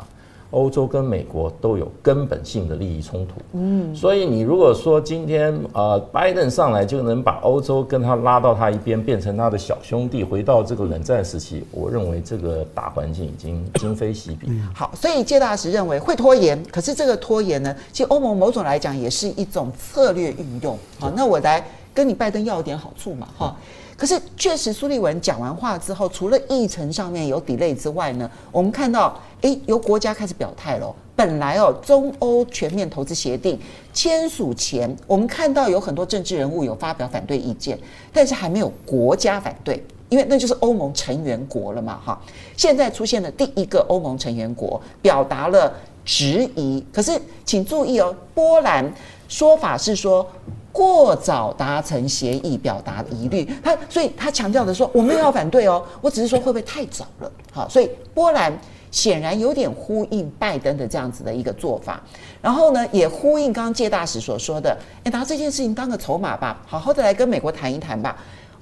[0.50, 14.48] 欧洲跟美国都有根本性的利益冲突，嗯，所以你如果说今天呃拜登上来就能把欧洲跟他拉到他一边，变成他的小兄弟，回到这个冷战时期，我认为这个大环境已经今非昔比。
[14.72, 20.78] 好，所以介大使认为会拖延，可是这个拖延呢，其实欧盟某种来讲也是一种策略运用。
[20.98, 21.62] 好，那我来。
[21.96, 23.56] 跟你拜登要一点好处嘛，哈。
[23.96, 30.94] 可是确实，苏立文讲完话之后，除了议程上面有 delay 之外呢，我们看到，诶，由国家开始表态了。
[31.16, 33.58] 本来哦，中欧全面投资协定
[33.94, 37.78] 签署前，我们看到有很多政治人物有发表反对意见，
[38.12, 42.20] 但是还没有国家反对，因为那就是欧盟成员国了嘛，哈。
[42.54, 45.72] 现在出现了第一个欧盟成员国表达了
[46.04, 48.92] 质疑，可是请注意哦，波兰
[49.26, 50.28] 说法是说。
[50.76, 53.48] 过早达成协议，表达疑虑。
[53.64, 57.32] 他所以他强调的说，我没有要反对哦，我只是说会不会太早了？
[57.50, 58.52] 好，所以波兰
[58.90, 61.98] 显然有点呼应拜登的这样子的一个做法，
[62.42, 68.14] 然后呢，也呼应刚刚介大使所说的，哎，拿这件事情当个筹码吧，好好的来跟美国谈一谈吧。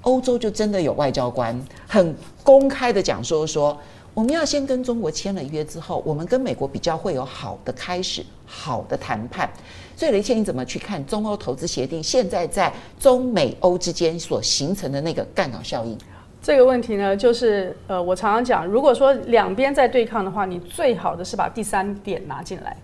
[0.03, 3.77] 欧洲就真的有外交官很公开的讲说说，
[4.12, 9.50] 我们要先跟中国签了约之后，我们跟美国比较会有好的开始，好的谈判。
[9.96, 15.96] 所以雷倩，你怎么去看中欧投资协定现在在中美欧之间所形成的那个杠杆效应？
[16.42, 22.76] 这个问题呢，就是呃，我常常讲，如果说两边在对抗的话，你最好的是把第三点拿进来，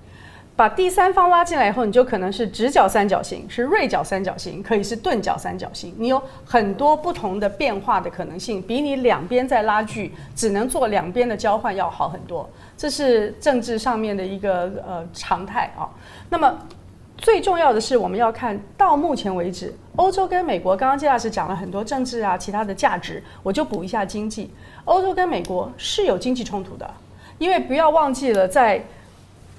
[0.57, 12.49] 把第三方拉进来以后，你就可能是直角三角形，是锐角三角形，可以是钝角三角形，你有很多不同的变化的可能性，比你两边在拉锯，只能做两边的交换要好很多。
[12.79, 15.85] 这是政治上面的一个呃常态啊。
[16.31, 16.59] 那么。
[17.21, 24.51] 最重要的是，我们要看到目前为止，欧洲跟美国，刚刚季老师讲了很多政治啊，其他的价值，我就补一下经济。
[24.87, 26.91] 欧洲跟美国是有经济冲突的，
[27.39, 28.83] 因为不要忘记了，在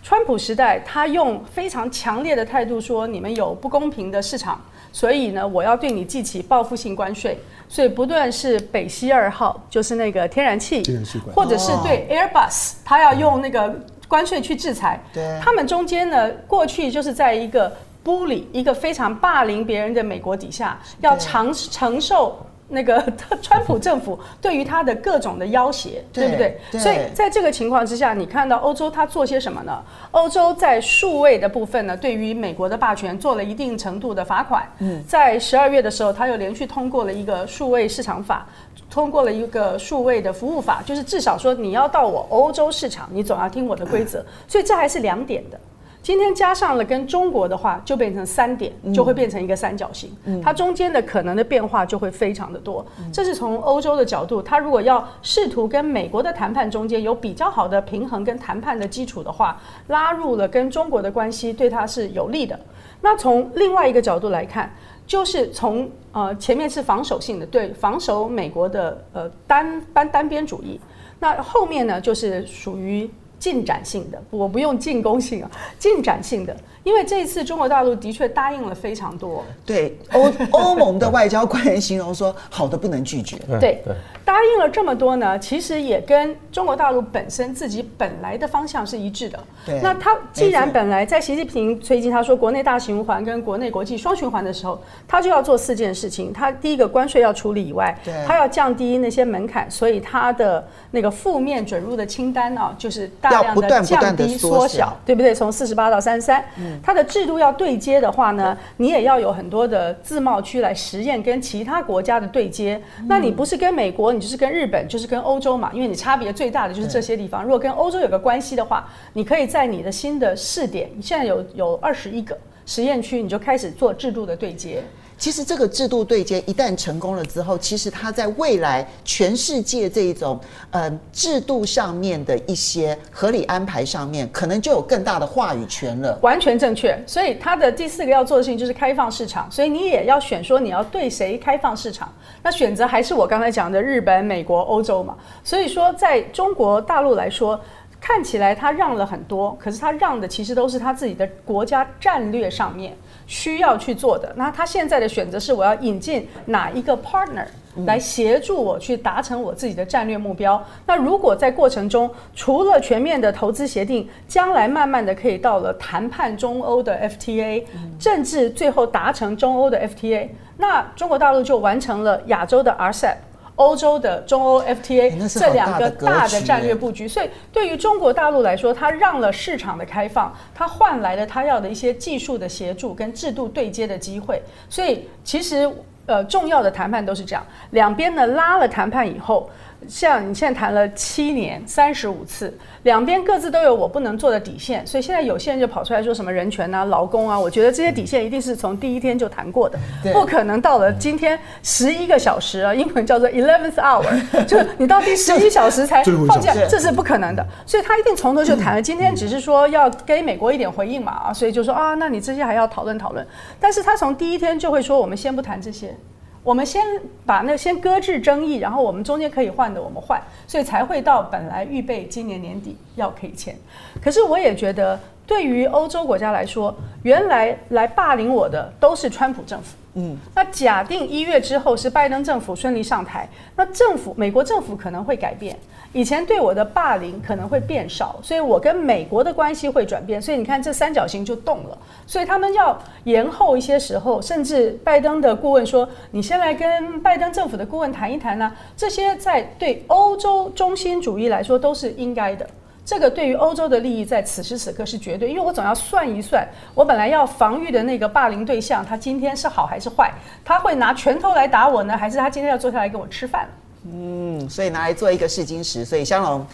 [0.01, 4.59] 川普时代，他用非常强烈的态度说，你们有不公平的市场。
[4.93, 13.73] 所以呢，我要对你记起报复性关税，所以不断是北溪二号，就是那个天然气，天然气或者是对 Airbus，他要用那个
[14.11, 14.99] 关税去制裁。
[15.13, 17.71] 对，他们中间呢，过去就是在一个
[18.03, 22.37] bully，一个非常霸凌别人的美国底下，要承承受。
[22.71, 23.03] 那个
[23.41, 26.59] 川普政府对于他的各种的要挟，对，对不对？
[26.71, 26.81] 对。
[26.81, 29.83] 所以在这个情况之下，你看到欧洲他做些什么呢？
[30.11, 34.67] 欧洲在数位的部分呢，对于美国的霸权做了一定程度的罚款。
[34.79, 38.47] 嗯，在十二月的时候，他又连续通过了一个数位市场法，
[38.89, 44.25] 通过了一个数位的服务法，就是至少说你要到我欧洲市场，你总要听我的规则。
[44.47, 45.59] 所以这还是两点的。
[46.03, 50.09] 今天加上了跟中国的话，就变成三点，就会变成一个三角形。
[50.25, 52.83] 嗯，它中间的可能的变化就会非常的多。
[53.13, 62.59] 这是从欧洲的角度，它如果要试图跟美国的谈判中间有比较好的平衡跟谈判的基础的话，拉入了跟中国的关系，对它是有利的。
[63.01, 64.73] 那从另外一个角度来看，
[65.05, 70.79] 就是从呃前面是防守性的，对防守美国的呃单单单边主义，
[71.19, 73.07] 那后面呢就是属于。
[73.41, 75.49] 进展性的，我不用进攻性啊，
[75.79, 79.43] 进展性的，因为这一次中国大陆的确答应了非常多。
[79.65, 83.37] 对，欧 欧盟的外交官员形容说，好的不能拒绝。
[83.59, 83.81] 对，
[84.23, 89.39] 答应了这么多呢，其实也跟中国大陆本身自己本来的方向是一致的。
[89.65, 96.31] 对，那他既然本来在习近平最近他说国内大循环跟国内国际双循环的时候，他就要做四件事情。
[96.31, 103.30] 他第一个关税要处理以外，对，他要降低那些门槛，所以他的那个负面准入的清单呢，就是大。
[103.31, 105.33] 大量的降低缩小，对不对？
[105.33, 106.43] 从四十八到三十三，
[106.83, 112.81] 它的制度要对接的话呢，你也要有很多的自贸区来实验跟其他国家的对接。
[113.07, 115.71] 那你不是跟美国，你就是跟日本，就是跟欧洲嘛？
[115.73, 117.43] 因为你差别最大的就是这些地方。
[117.43, 124.83] 如果跟欧洲有个关系的话，你可以在你的新的试点，你现在有有二十一个实验区，你就开始做制度的对接。
[125.21, 130.39] 其实这个制度对接一旦成功了之后，其实它在未来全世界这一种
[130.71, 136.17] 呃制度上面的一些合理安排上面，可能就有更大的话语权了。
[136.23, 136.99] 完全正确。
[137.05, 142.11] 所以它的第四个要做的事情就是开放市场，所以你也要选说你要对谁开放市场。
[142.41, 145.15] 那选择还是我刚才讲的日本、美国、欧洲嘛。
[145.43, 147.61] 所以说，在中国大陆来说，
[148.01, 152.97] 看起来他让了很多，可是他让的其实都是他自己的国家战略上面。
[153.27, 157.45] 需要去做的，那他现在的选择是我要引进哪一个 partner
[157.85, 160.61] 来协助我去达成我自己的战略目标。
[160.85, 167.63] 那如果在过程中除了全面的投资协定，将来慢慢的可以到了谈判中欧的 FTA，
[167.97, 173.15] 甚至最后达成中欧的 FTA，那中国大陆就完成了亚洲的 RCEP。
[173.61, 184.41] 欧洲的中欧 FTA 这两个大的战略布局，所以对于中国大陆来说，它让了市场的开放，它换来了它要的一些技术的协助跟制度对接的机会。
[184.67, 185.71] 所以其实
[186.07, 189.49] 呃重要的谈判都是这样，两边呢拉了谈判以后。
[189.87, 199.79] 像你现在谈了七年三十五次，两边各自都有我不能做的底线，所以现在有些人就跑出来说什么人权啊、劳工啊，我觉得这些底线一定是从第一天就谈过的，
[200.13, 204.05] 不可能到了今天十一个小时啊，英文叫做 eleventh hour，
[204.45, 208.81] 就是你到第十一小时才放假，这是不可能的，所以他一定从头就谈了。
[208.81, 213.25] 今天只是说要给美国一点回应嘛啊，所以就说啊，那你这些还要讨论讨论，
[213.59, 215.95] 但是他从第一天就会说，我们先不谈这些。
[216.43, 216.81] 我们先
[217.25, 223.55] 把那先搁置争议，然后我们中间可以换的我们换，所以才会到本来预备今年年底要可以签。
[224.01, 229.77] 可是我也觉得，对于欧洲国家来说，原来来霸凌我的都是川普政府。
[229.93, 235.57] 嗯，那假定一月之后是拜登政府顺利上台，那政府美国政府可能会改变。
[235.93, 241.77] 以前对我的霸凌可能会变少，所以我跟美国的关系会转变，所以你看这三角形就动了。
[242.07, 252.47] 所以他们要延后一些时候，甚至拜登的顾问说：“你先来跟拜登政府的顾问谈一谈呢。”这些在对欧洲中心主义来说都是应该的。
[252.91, 260.11] 这个对于欧洲的利益在此时此刻是绝对，因为我总要算一算，我本来要防御的那个霸凌对象，他今天是好还是坏？
[260.43, 263.47] 他会拿拳头来打我呢，还是他今天要坐下来跟我吃饭？
[263.83, 265.83] 嗯，所以拿来做一个试金石。
[265.83, 266.45] 所以香龙，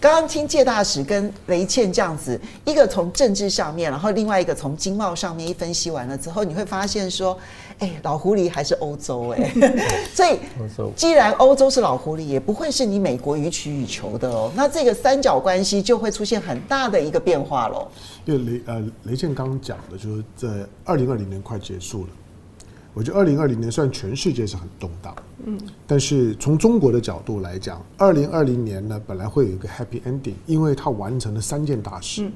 [0.00, 7.36] 刚刚听介大使跟雷倩这样子，一个从政治上面，然后另外一个从经贸上面一分析完了之后，你会发现说，
[7.80, 9.52] 哎，老狐狸还是欧洲哎。
[10.14, 10.38] 所以，
[10.94, 14.52] 既然欧洲是老狐狸，也不会是你美国予取予求的哦。
[14.54, 17.88] 那这个三角关系就会出现很大的一个变化喽。
[18.24, 20.48] 因为雷呃雷倩刚刚讲的，就是在
[20.84, 22.10] 二零二零年快结束了。
[22.98, 25.14] 我觉得二零二零年算全世界是很动荡，
[25.46, 32.28] 嗯，但是从中国的角度来讲，二零二零年呢本来会有一个 happy ending，因为它完成了三件大事，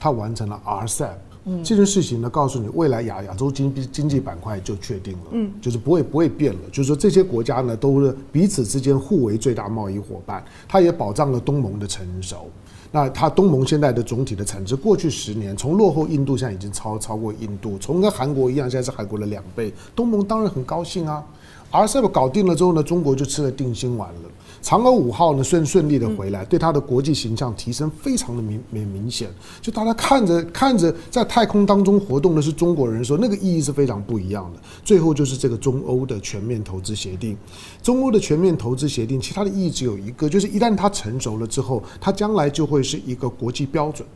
[0.00, 1.10] 它完成了 RCEP，
[1.44, 12.50] 嗯，这件事情呢告诉你未来亚亚洲经经济板块就确定了，嗯，就是不会不会变了，就是说这些国家呢都是彼此之间互为最大贸易伙伴，它也保障了东盟的成熟。
[12.90, 19.72] 那它东盟现在的总体的产值，过去十年从落后印度，现在已经超超过印度，从跟韩国一样，现在是韩国的两倍。
[19.94, 21.22] 东盟当然很高兴啊。
[21.70, 24.30] RCEP 搞定了之后呢，中国就吃了定心丸了。
[24.62, 29.28] 嫦娥五号呢顺顺利的回来，对它的国际形象提升非常的明明明显。
[29.60, 34.60] 就大家看着看着在太空当中活动的是中国人，说那个意义是非常不一样的。
[34.84, 37.36] 最后就是这个中欧的全面投资协定，
[37.82, 44.06] 中欧的全面投资协定，其他的意义只有一个，就是一旦它成熟了之后，它将来就会是一个国际标准。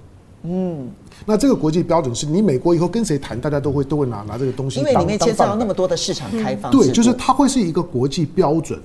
[0.44, 0.90] 嗯，
[1.24, 6.72] 那这个国际标准是你美国以后跟谁谈，大家都会都会拿拿这个东西当，因为里面牵涉到那么多的市场开放。
[6.72, 8.80] 对，就是它会是一个国际标准。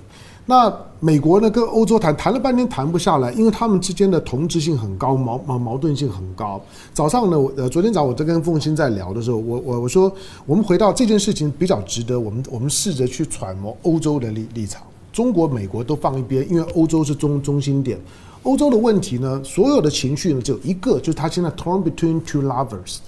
[0.50, 6.60] 那美国呢，跟欧洲谈谈了半天谈不下来，因为他们之间的同质性很高，矛矛矛盾性很高。
[6.93, 10.10] 早上呢，呃，昨天早我在跟凤欣在聊的时候，我我我说，
[10.45, 18.00] 我们回到这件事情比较值得我们我们试着去揣摩欧洲的立立场，中国、美国都放一边，因为欧洲是中中心点。
[18.43, 23.00] 欧洲的问题呢，所有的情绪呢，只有一个，就是他现在 torn between two lovers。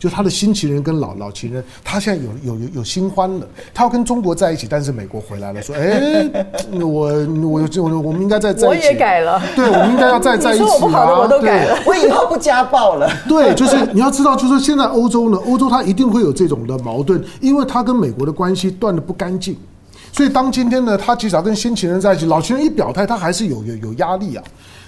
[0.00, 3.46] 就他的新情人跟老老情人，他现在有有有有新欢了。
[3.74, 5.82] 他要跟中国在一起，但是美国回来了，说：“哎、
[6.32, 6.46] 欸，
[6.82, 9.40] 我我我我们应该再在一起。”我也改了。
[9.54, 10.68] 对，我们应该要再在一起啊！
[10.72, 13.10] 我不好的我都改了，我以后不家暴了。
[13.28, 19.54] 对，就是你要知道，就是现在欧洲呢，欧洲它一定会有这种的矛盾，因为他跟美国的关系断的不干净。
[20.12, 24.42] 所以当今天呢，他至少跟新情人在一起，老情人一表态，他还是有有有压力啊。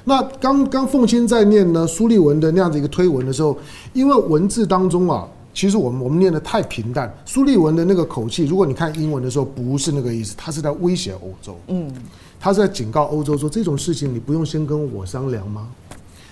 [0.05, 3.57] 那刚刚凤馨在念呢苏立文的那样子一个推文的时候，
[3.93, 7.13] 因为文字当中啊，其实我们我们念的太平淡。
[7.25, 11.93] 苏立文的那个口气，如果你看英文的时候，不是那个意思，他是在威胁欧洲，嗯，
[12.41, 15.69] 他是在警告欧洲说，这种事情你不用先跟我商量吗？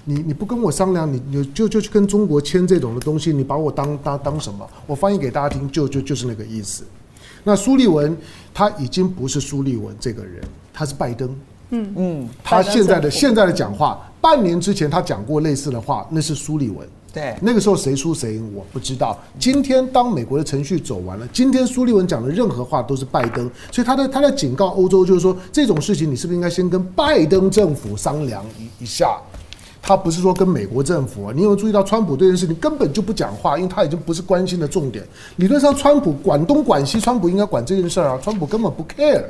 [0.05, 4.67] 你你不跟我商量，你你就就去跟中国签这种的东西，你把我当当当什么？
[4.87, 6.83] 我翻译给大家听，就就就是那个意思。
[7.45, 8.17] 那苏立文
[8.53, 10.43] 他已经不是苏立文这个人，
[10.73, 11.29] 他是拜登。
[11.71, 16.87] 嗯嗯，他现在的现在的讲话，半年之前他讲过类似的话，那是苏利文。
[17.13, 19.19] 对，那个时候谁输谁赢我不知道。
[19.37, 29.19] 今天当美国的程序走完了，今天苏利文讲的任何话都是拜登，所以他在他在警告欧洲，就是说这种事情你是不是应该先跟拜登政府商量一一下。
[29.91, 35.05] 他不是说跟美国政府啊，你有没有注意到川普这件事情根本就不讲话，因为他已经不是关心的重点。
[35.35, 39.25] 理论上，川普管东管西，川普应该管这件事儿啊，川普根本不 care。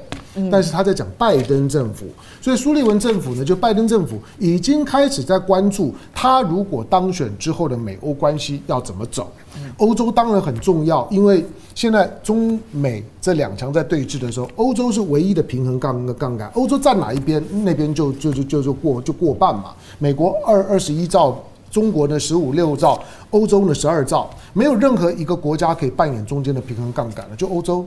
[0.52, 2.04] 但是他在讲拜登政府，
[2.42, 9.32] 所以苏利文政府呢，就拜登政府已经开始在关注他如果当选之后的美欧关系要怎么走。
[9.78, 11.42] 欧洲当然很重要，因为
[11.80, 16.50] 现在中美这两强在对峙的时候，欧洲是唯一的平衡杠的杠杆。
[16.52, 19.72] 欧洲站哪一边，那边就就就就就过就过半嘛。
[19.98, 21.42] 美国二二十一兆。
[21.70, 23.00] 中国呢十五六兆，
[23.30, 27.86] 欧洲呢十二兆，没有任何一个国家可以扮演中间的平衡杠杆了，就欧洲。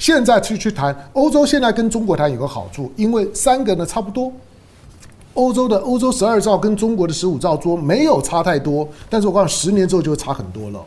[0.00, 4.32] 现在去去谈欧洲，现在跟中国谈有个好处，因为三个呢差不多，
[5.34, 10.84] 欧洲的欧洲十二兆跟中国的十五兆桌没有差太多，但是我告诉你，十年之后就会差很多了。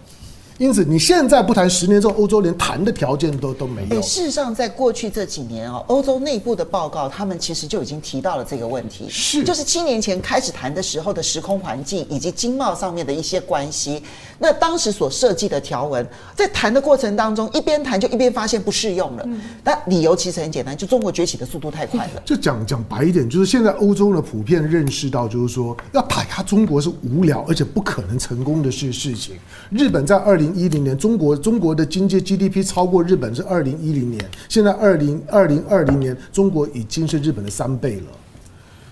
[0.61, 3.99] 因此，你现在不谈，十年之后欧洲连谈的条件都都没有。
[3.99, 9.07] 事实上，在过去这几年哦，欧洲内部的报告，他们其实就已经提到了这个问题。
[9.09, 14.03] 是，就是七年前开始谈的时候的时空环境以及经贸上面的一些关系。
[14.37, 19.27] 那当时所设计的条文，在谈的过程当中，一边谈就一边发现不适用了。
[19.63, 22.21] 那理由其实很简单，就中国崛起的速度太快了。
[22.23, 29.33] 就讲讲白一点，就是现在欧洲呢普遍认识到，就是说要打压中国是无聊而且不可能成功的事事情。
[29.71, 30.50] 日本在二零。
[30.55, 38.07] 一零年，中国中国的经济 GDP 超过日本是二零一零年，现在二零二零二零年，中国已经是日本的三倍了。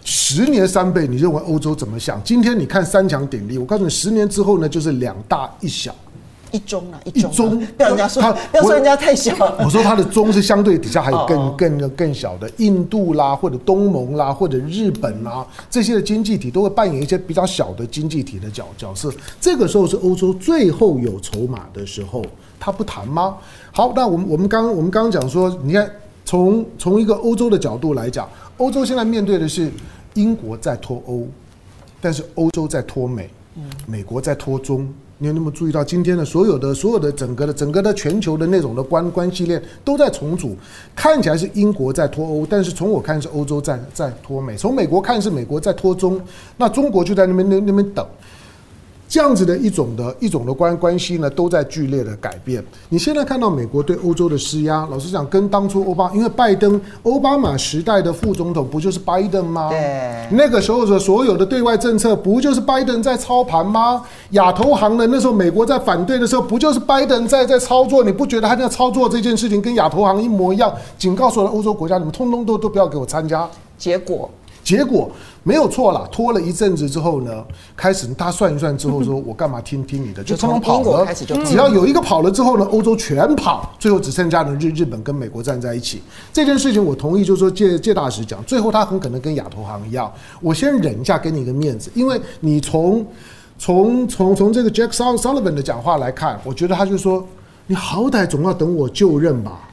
[0.03, 2.22] 十年三倍，你认为欧洲怎么想？
[2.24, 5.93] 今天你看三强鼎立，我告诉你，十年之后呢，就是两大一小。
[6.52, 8.22] 一中啊，一中，中不要人家说，
[8.52, 9.34] 不要说人家太小。
[9.64, 19.12] 我说他的中是相对底下还有更更更小的印度啦，或者东盟啦，或者日本啦，这些的经济体都会扮演一些比较小的经济体的角角色。
[19.39, 22.24] 这个时候是欧洲最后有筹码的时候，
[22.60, 23.38] 他不谈吗？
[23.72, 25.89] 好，那我们我们刚我们刚刚讲说，你看。
[26.26, 29.72] 从从一个欧洲的角度来讲，欧洲现在面对的是
[30.14, 31.26] 英国在脱欧，
[32.00, 33.28] 但是欧洲在脱美，
[33.88, 34.88] 美国在脱中。
[35.22, 40.55] 你有那么注意到今天的所有的所有的整个的整个的全球的那种的关关系链都在重组，
[40.95, 46.20] 看起来是英国在脱欧，但是从我看是欧洲在在脱美，从美国看是美国在脱中，
[46.55, 48.05] 那中国就在那边那那边等。
[49.10, 52.64] 这样子的一种的一种的关关系呢，都在剧烈的改变。
[52.89, 59.70] 你现在看到美国对欧洲的施压，老实讲，跟当初欧巴，因为拜登奥巴马时代的副总统不就是拜登吗？
[59.70, 64.03] 对，那个时候的所有的对外政策不就是拜登在操盘吗？
[64.32, 68.03] 亚投行的那时候美国在反对的时候，不就是拜登在在操作？
[68.03, 70.72] 你不觉得他在操作这件事情跟亚投行一模一样？
[70.99, 73.49] 警告所有的欧洲国家，你们通通都都不要给我参加。
[73.76, 74.30] 结果。
[74.64, 75.10] 结果
[75.43, 77.43] 没有错了，拖了一阵子之后呢，
[77.76, 80.24] 开始他算一算之后说，我干嘛听听你的？
[80.24, 81.07] 就从跑了，
[81.45, 86.01] 只要有一个跑了之后呢，欧洲全跑，最后只剩下了日日本跟美国站在一起。
[86.32, 93.05] 这件事情我同意，就是说借借大使讲，最后他很可能跟亚投行一样，我先忍一下，给你一个面子，因为你从
[93.57, 97.26] 从从从这个 Jack Sullivan 的讲话来看，我觉得他就说，
[97.66, 99.68] 你好歹总要等我就任吧。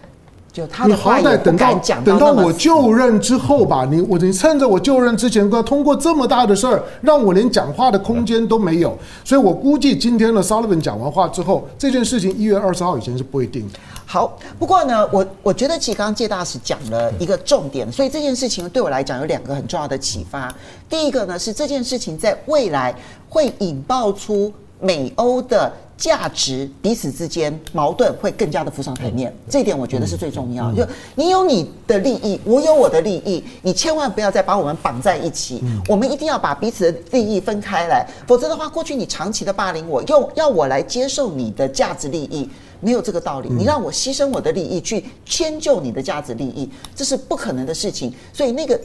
[0.86, 13.78] 你好歹等到等到我就任之后吧，你我你趁着我就任之前，通过这么大的事儿，让我连讲话的空间都没有，所以我估计今天的 Sullivan 讲完话之后，这件事情一月二十号以前是不会定的。
[14.06, 20.54] 好，不过呢，我我觉得其实刚刚介大使讲了一个重点，所以这件事情对我来讲有两个很重要的启发。
[20.88, 22.94] 第一个呢是这件事情在未来
[23.28, 25.72] 会引爆出美欧的。
[25.96, 30.72] 价值彼此之间矛盾会更加的浮上台面，这一点我觉得是最重要。
[30.72, 35.62] 就你有你的利益，我有我的利益，你千万不要再把我们绑在一起。
[35.88, 42.48] 我们一定要把彼此的利益分开来，否则的话，过去你长期的霸凌我，用要我来接受你的价值利益，
[42.80, 43.48] 没有这个道理。
[43.48, 48.12] 你让我牺牲我的利益去迁就你的价值利益，这是不可能的事情。
[48.32, 48.80] 所以那个。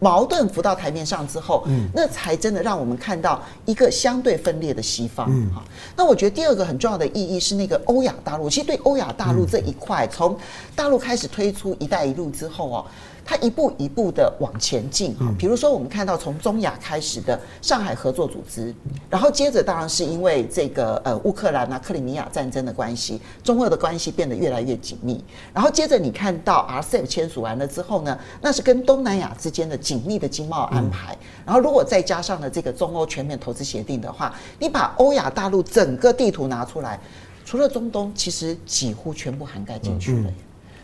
[0.00, 5.62] 矛盾浮到台面上之后，嗯，那才真的让我们看到一个相对分裂的西方，嗯，好。
[5.94, 10.36] 那我觉得第二个很重要的意义是那个欧亚大陆，其实对欧亚大陆这一块，从
[10.74, 12.84] 大陆开始推出“一带一路”之后哦。
[13.28, 15.12] 它一步一步的往前进。
[15.20, 18.74] 啊，比如说我们看到从中亚开始的上海合作组织，
[19.10, 25.22] 然后接着当然是因为这个呃乌克兰啊克里米亚战争的关系，中俄的关系变得越来越紧密，
[25.52, 31.14] 然后接着你看到 RCEP 签署完了之后呢，那是跟东南亚之间的紧密的经贸安排，
[31.44, 36.98] 然后如果再加上了这个中欧全面投资协定的话，你把欧亚大陆整个地图拿出来，
[37.44, 40.32] 除了中东，其实几乎全部涵盖进去了。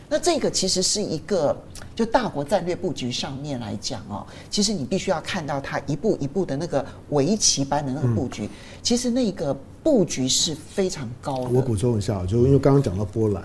[0.09, 1.57] 那这个其实是一个，
[1.95, 8.49] 就大国战略布局上面来讲哦，其实你必须要看到它一步一步的那个围棋般的那个布局，
[8.83, 11.51] 其实那个布局是非常高的。
[11.51, 13.43] 我补充一下，就因为刚刚讲到波兰，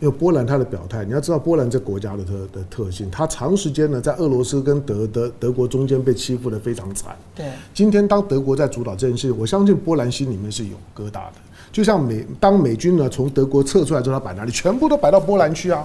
[0.00, 7.16] 因为波兰它的表态，你要知道波兰这国家的特的特性，它长时间呢在俄罗斯跟德德德国中间被欺负的非常惨。
[7.34, 11.34] 对，今天当德国在主导这件事，我相信波兰心里面是有疙瘩的。
[11.76, 14.50] 就像美当美军呢从德国撤出来之后，他摆哪里？
[14.50, 15.84] 全部都摆到波兰去啊！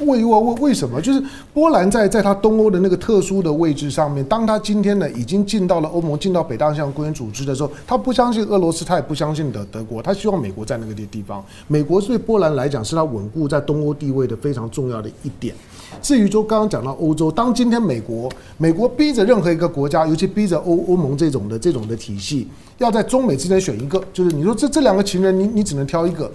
[0.00, 1.00] 为为为为什么？
[1.00, 1.22] 就是
[1.54, 11.42] 波兰在在他东欧的那个特殊的位置上面，当他今天呢已经进到了欧盟，进到北大西洋公约组织的时候，他不相信俄罗斯，他也不相信德德国，他希望美国在那个地地方。
[11.68, 15.54] 美国对波兰来讲是他稳固在东欧地位的非常重要的一点。
[16.02, 26.30] 至于说刚刚讲到欧洲，当今天美国美国逼着任何一个国家，尤其逼着欧欧盟这种的这种的体系，要在中美之间选一个，就是你说这这两个情人，你你只能挑一个。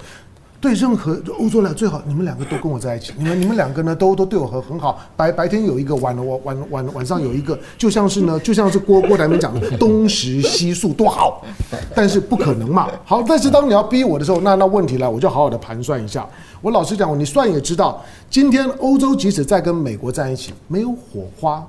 [0.64, 3.12] 对任何欧洲来最好，你们两个都跟我在一起。
[3.18, 4.98] 你们你们两个呢，都都对我很很好。
[5.18, 11.46] 白白天有一个，晚晚晚晚晚上有一个，就像是呢， 就像是郭郭台铭讲的东食西宿多好。
[11.94, 12.88] 但是不可能嘛。
[13.04, 16.26] 好，但是当你要逼我的时候，那那问题来，我就好好的盘算一下。
[16.62, 21.62] 我老实讲，你算也知道，今天欧洲即使再跟美国在一起，没有火花。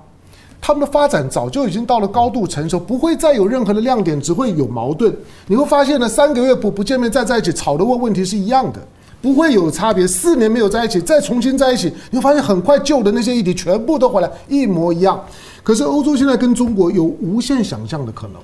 [0.67, 5.15] 他们的发展早就已经到了高度成熟，不会再有任何的亮点，只会有矛盾。
[5.47, 8.81] 你会发现呢，三个月不不见面再在一起，吵的问问题是一样的，
[9.21, 10.07] 不会有差别。
[10.09, 15.23] 四年没有在一起，再重新在一起，你会发现很快旧的那些议题全部都回来，一模一样。
[15.63, 18.37] 可是欧洲现在跟中国有无限想象的可能。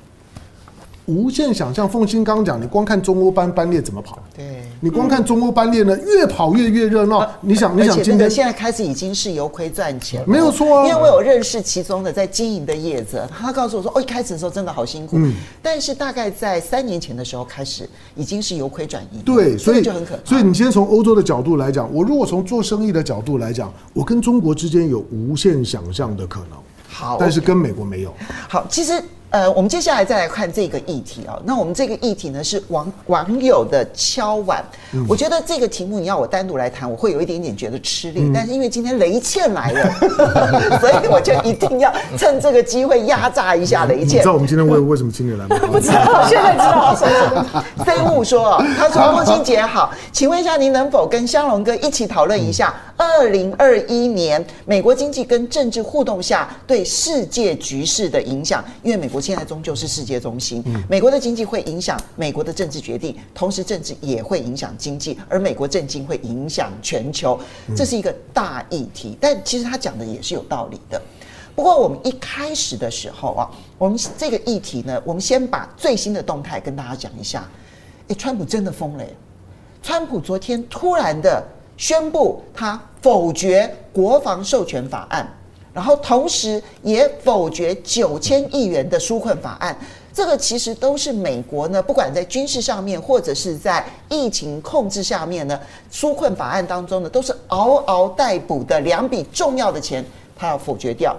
[1.11, 4.19] 无限想象，凤新刚讲，你光看中欧班班列怎么跑？
[4.37, 7.29] 对，你光看中欧班列呢，越跑越越热闹。
[7.41, 10.87] 你想，你想，今天现在开始已经是由亏赚钱，没有错啊。
[10.87, 19.21] 因为我有认识其中的在经营的业者，他告诉我说，哦，一开始的时候真的好辛苦，嗯，但是大概在三年前的时候开始，已经是由亏转盈。
[19.23, 20.23] 对，所以就很可怕。
[20.25, 26.59] 所以你先从欧洲的角度来讲，我如果从做生意的角度来讲，我跟中国之间有无限想象的可能。
[26.89, 28.15] 好，但是跟美国没有。
[28.49, 29.03] 好，其实。
[29.31, 31.39] 呃，我们接下来再来看这个议题啊。
[31.45, 34.65] 那我们这个议题呢是网网友的敲碗。
[34.93, 38.23] 嗯、我觉得这个题目你要我单独来谈，我会有一点点觉得吃力。
[38.23, 39.93] 嗯、但是因为今天雷倩来了，
[40.81, 44.19] 所以我就一定要趁这个机会压榨一下雷倩。
[44.19, 45.57] 你知道我们今天为为什么请你来吗？
[45.71, 46.93] 不知道，现在知道。
[47.85, 58.65] 飞木说，他说父亲节好，请问一下您能否跟香龙哥一起讨论一下二零二一年美国经济跟政治互动下对世界局势的影响？
[58.83, 59.20] 因为美国。
[59.21, 67.39] 现在终究是世界中心，美国的经济会影响美国的政治决定，同时政治也会影响经济，而美国政经会影响全球，
[67.77, 69.17] 这是一个大议题。
[69.21, 71.01] 但其实他讲的也是有道理的。
[71.55, 77.47] 不过我们一开始的时候啊，我们这个议题呢，我们先把最新的动态跟大家讲一下。
[78.09, 79.05] 诶，川普真的疯了！
[79.83, 81.43] 川普昨天突然的
[81.77, 85.29] 宣布，他否决国防授权法案。
[85.73, 89.77] 然后同时也否决九千亿元的纾困法案，
[90.13, 95.59] 这个其实都是美国呢，不管在军事上面或者是在疫情控制下面呢，
[95.93, 100.05] 纾困法案当中呢，都是嗷嗷待哺的两笔重要的钱，
[100.37, 101.17] 他要否决掉。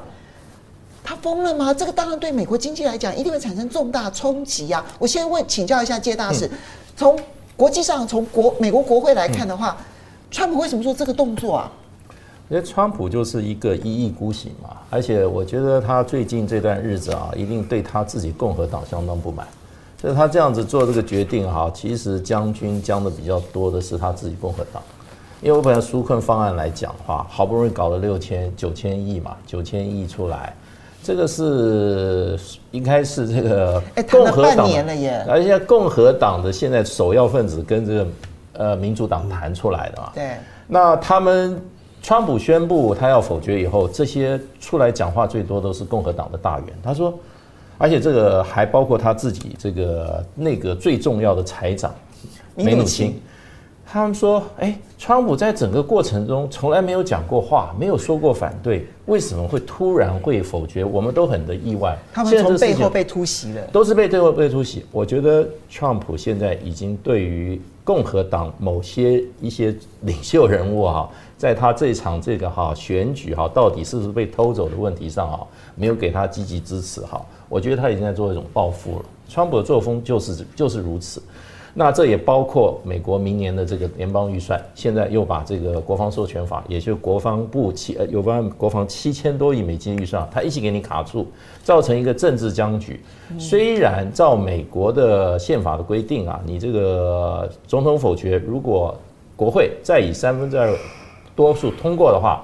[1.04, 1.74] 他疯了吗？
[1.74, 4.86] 这个当然对美国经济来讲一定会产生重大冲击呀。
[4.99, 6.49] 我先问请教一下介大使，
[6.95, 7.18] 从
[7.58, 9.76] 国际上从国美国国会来看的话，
[10.30, 11.72] 川普为什么做这个动作啊？
[12.52, 19.47] 因为川普就是一个一意孤行嘛，而且我觉得他最近这段日子啊，一定对他自己共和党相当不满，
[20.02, 24.84] 所以他这样子做这个决定哈，其实将军将的比较多的是他自己共和党，
[25.41, 30.54] 因为我本来纾困方案来讲的话，好不容易搞了六千九千亿嘛，九千亿出来，
[31.02, 32.38] 这个是
[32.72, 33.82] 应该是这个
[34.12, 34.70] 共和党，
[35.26, 38.08] 而且共和党的现在首要分子跟这个
[38.52, 40.36] 呃民主党谈出来的嘛，对，
[40.68, 41.58] 那他们。
[42.02, 46.68] 川普宣布他要否决以后，这些出来讲话最多都是共和党的大员。
[46.82, 47.14] 他说，
[47.78, 51.93] 而且这个还包括他自己这个内阁最重要的财长
[52.56, 53.14] 梅努钦。
[53.86, 60.86] 他们说，哎，川普在整个过程中从来没有讲过话，没有说过反对，为什么会突然会否决？
[60.86, 61.97] 我们都很的意外。
[62.14, 64.86] 他们从背后被突袭了，都是被背后被突袭。
[64.91, 71.10] 我觉得川普现在已经对于共和党某些一些领袖人物哈。
[71.41, 77.19] 在他这场这个哈选举哈，到底是不是被偷走的问题上哈，没有给他积极支持哈，
[77.49, 79.05] 我觉得他已经在做一种报复了。
[79.27, 81.19] 川普的作风就是就是如此。
[81.73, 91.25] 那这也包括美国明年的这个联邦预算，现在又把这个国防授权法，也就是国防部七呃有关国防七千多亿美金预算，他一起给你卡住，
[91.63, 93.01] 造成一个政治僵局。
[93.39, 98.95] 虽然照美国的宪法的规定啊，你这个总统否决，如果
[99.35, 100.71] 国会再以三分之二。
[101.36, 102.43] 多数通过的话，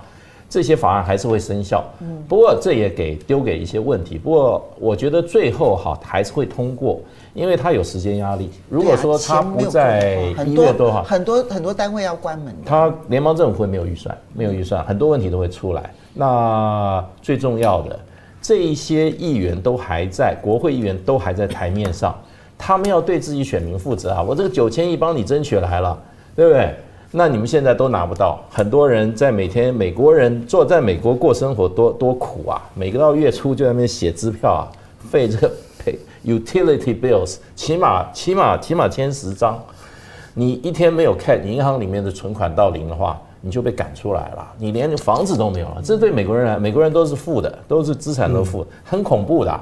[0.50, 1.84] 这些法案还是会生效。
[2.28, 4.18] 不过这也给丢给一些问题。
[4.18, 7.02] 不过我觉得最后哈还是会通过，
[7.34, 8.50] 因为他有时间压力。
[8.70, 12.56] 如果说他不在一月多哈，很多很多单位要关门。
[12.66, 15.94] 他联邦政府会没有预算，没有预算，很多问题都会出来。
[16.14, 18.00] 那最重要的，
[18.42, 22.16] 这一些议员都还在，国会议员都还在台面上，
[22.58, 24.24] 他们要对自己选民负责啊！
[24.24, 26.02] 我这个九千亿帮你争取来了，
[26.36, 26.74] 对不对？
[27.12, 32.62] 那你们现在都拿不到，很多人在每天美国人坐在美国过生活多多苦啊！
[32.74, 34.68] 每个到月初就在那边写支票啊，
[35.10, 35.50] 费这个
[35.82, 35.96] pay
[36.26, 39.58] utility bills，起码起码起码签十张。
[40.34, 45.82] 你一天没有看银行里面的存款到零的话，你就被赶出来了，你连房子都没有了。
[45.82, 49.60] 这对美国人来，美国人都是负的，都是资产都负，很恐怖的。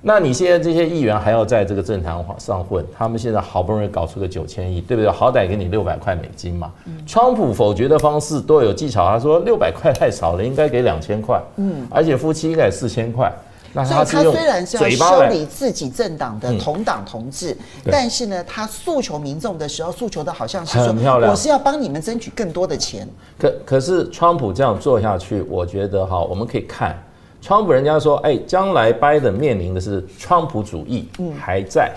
[0.00, 5.10] 那你现在这些议员还要在这个政坛上混，他们现在好不容易搞出个九千亿，对不对？
[5.10, 6.70] 好歹给你六百块美金嘛。
[7.06, 11.42] 川普否决的方式都有技巧，他说六百块太少了，应该给两千块。
[11.56, 13.32] 嗯，而且夫妻应该四千块。
[13.74, 20.94] 那他虽然是要修理自己政党的同党同志，但是呢，他诉求民众的时候，诉求的好像是说，
[21.28, 23.06] 我是要帮你们争取更多的钱。
[23.38, 26.96] 可可是川普这样做下去，我觉得哈，我们可以看。
[27.40, 31.08] 川普人家说，哎，将来拜登面临的是川普主义
[31.38, 31.92] 还在，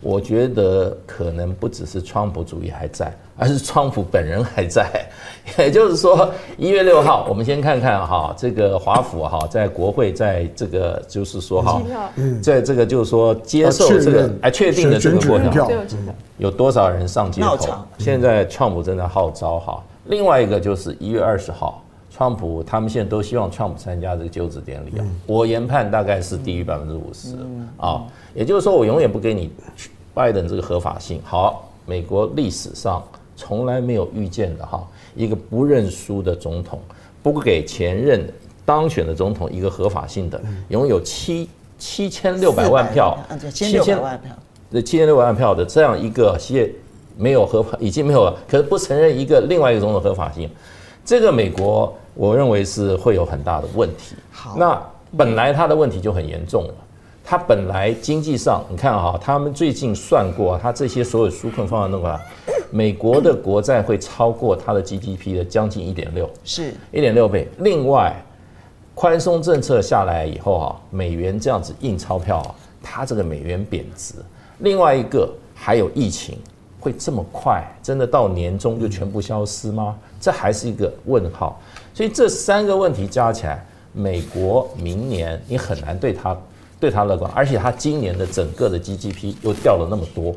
[0.00, 4.88] 我觉得可能不只是川普主义还在，而是川普本人还在。
[5.58, 11.80] 也就是说，一月六号，我们先看看哈，这个华府哈，在国会在这个就是说哈，
[12.42, 15.52] 在这个就是说接受这个哎确定的这个过程，
[16.38, 17.56] 有多少人上街头？
[17.98, 21.82] 现在川普正在号召哈，另外一个就是一月二十号。
[22.16, 27.36] 川普他们现在都希望川普参加这个就职典礼啊，我研判大概是低于百分之五十
[27.76, 29.50] 啊，也就是说我永远不给你
[30.14, 31.20] 拜登这个合法性。
[31.22, 33.06] 好，美国历史上
[33.36, 34.82] 从来没有遇见的哈，
[35.14, 36.80] 一个不认输的总统，
[37.22, 38.26] 不给前任
[38.64, 41.46] 当选的总统一个合法性的，拥有七
[41.76, 43.14] 七千六百万票，
[43.52, 44.32] 七千六百万票，
[44.70, 46.70] 对，七千六百万票的这样一个现
[47.18, 50.48] 没有合法，已经没有了，可是不承认一个另外一个总统合法性，
[51.04, 54.16] 这个美国我认为是会有很大的问题。
[54.32, 54.82] 好，那
[55.16, 56.74] 本来他的问题就很严重了，
[57.22, 62.18] 他本来经济上，你看啊，他们最近算过，他这些所有纾困方案弄过来，
[62.70, 67.46] 美国的国债会超过他的 GDP 的将近一点六，是一点六倍。
[67.58, 68.16] 另外，
[68.94, 74.14] 宽松政策下来以后啊，美元这样子印钞票啊，它这个美元贬值。
[74.60, 76.38] 另外一个还有疫情。
[76.86, 77.64] 会这么快？
[77.82, 79.96] 真的到年终就全部消失吗？
[80.20, 81.60] 这还是一个问号。
[81.92, 86.36] 所以这三个问题加起来，美国明年你很难对它
[86.78, 90.32] 对它乐观，而且它今年的整个的 GDP 又掉了那么多。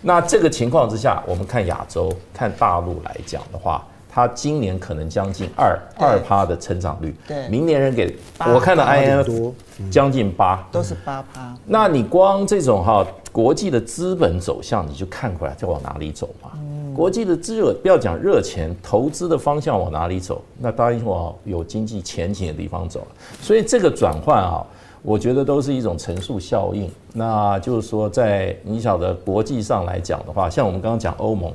[0.00, 7.12] 那这个情况之下，我们看亚洲、看大陆来讲的话，它今年可能将近二二趴的成长率。
[7.26, 8.16] 对，明年人给
[8.46, 9.52] 我看到 IMF
[9.90, 11.52] 将近八，都是八趴。
[11.66, 13.04] 那你光这种哈？
[13.32, 16.50] 国际的资本走向，你就看过来在往哪里走嘛？
[16.94, 20.42] 国际的资热，不要讲热钱，投资的方向往哪里走？
[20.58, 23.06] 那当然往有经济前景的地方走了。
[23.40, 24.66] 所以这个转换啊，
[25.02, 26.90] 我觉得都是一种乘数效应。
[27.14, 31.52] 那就是说，在你晓得国际上来讲的话，像我们刚刚讲欧盟，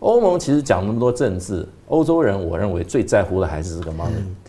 [0.00, 4.08] 欧盟其实讲那么多政治，欧洲人我认为最在乎的还是这个 money。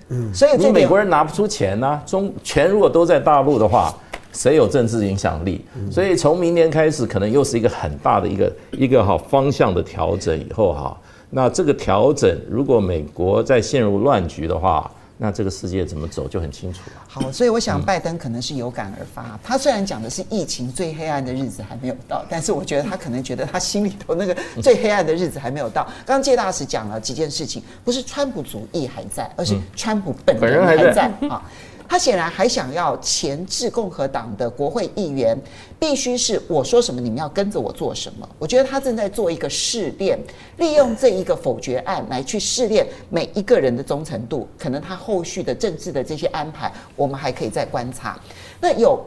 [0.10, 3.94] 嗯，所以你美国人拿不出钱呢、啊，中钱如果都在大陆的话。
[4.34, 5.64] 谁有政治影响力？
[5.92, 10.38] 所以从明年开始，可能又是一个很大的一个一个哈方向的调整。
[10.38, 17.02] 以后哈，那这个调整，如果美国再陷入乱局的话，那这个世界怎么走就很清楚了。
[17.08, 19.40] 好，所以我想拜登可能是有感而发。
[19.44, 25.84] 他虽然讲的是疫情最黑暗的日子还没有到，但是我觉得他可能觉得他心里头那个最黑暗的日子还没有到。
[26.06, 31.42] 刚刚介大使讲了几件事情，不是川普主义还在，而是川普本人还在啊。
[31.88, 35.38] 他显然还想要前置共和党的国会议员，
[35.80, 38.28] 必须是我说什么，你们要跟着我做什么。
[38.40, 40.18] 我觉得他正在做一个试炼，
[40.58, 44.48] 利用这一个否决案来去试炼每一个人的忠诚度。
[44.58, 48.20] 可能他后续的政治的这些安排，我们还可以再观察。
[48.60, 49.00] 那有。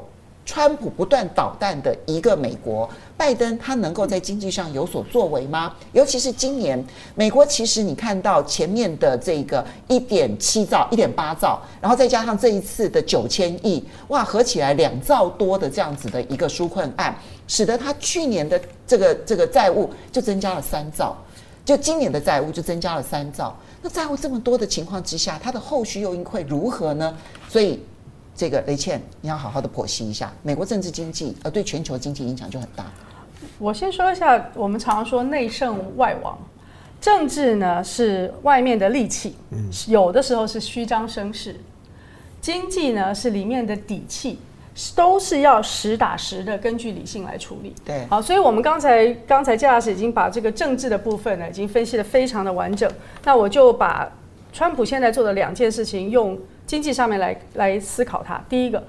[0.47, 5.75] 川普不断捣蛋的一个美国，拜登他能够在经济上有所作为吗？
[5.93, 6.83] 尤其是今年，
[7.17, 17.15] 美国其实你看到前面的这个一点七兆、一点八兆，然后再加上这一次的九千亿，哇，合起来两兆多的这样子的一个纾困案，
[17.49, 21.17] 使得他去年的这个这个债务就增加了三兆，
[21.65, 23.55] 就今年的债务就增加了三兆。
[23.83, 27.15] 那债务这么多的情况之下，他的后续又应会如何呢？
[27.49, 27.81] 所以。
[28.37, 32.85] 这个雷倩，你要好好的剖析一下美国政治经济，呃对全球经济影响就很大。
[33.59, 36.39] 我先说一下，我们常说内圣外王，
[37.01, 39.35] 政治呢是外面的利器，
[39.89, 41.53] 有的时候是虚张声势；
[42.43, 44.39] 经济呢是里面的底气，
[44.95, 47.75] 都是要实打实的根据理性来处理。
[47.87, 52.91] 对，好，所以我们刚才刚才介老师已经把这个政治的部分呢，已经分析的非常的完整。
[53.25, 54.07] 那我就把
[54.53, 56.39] 川普现在做的两件事情用。
[56.67, 58.83] 经济上面来来思考它，第一个，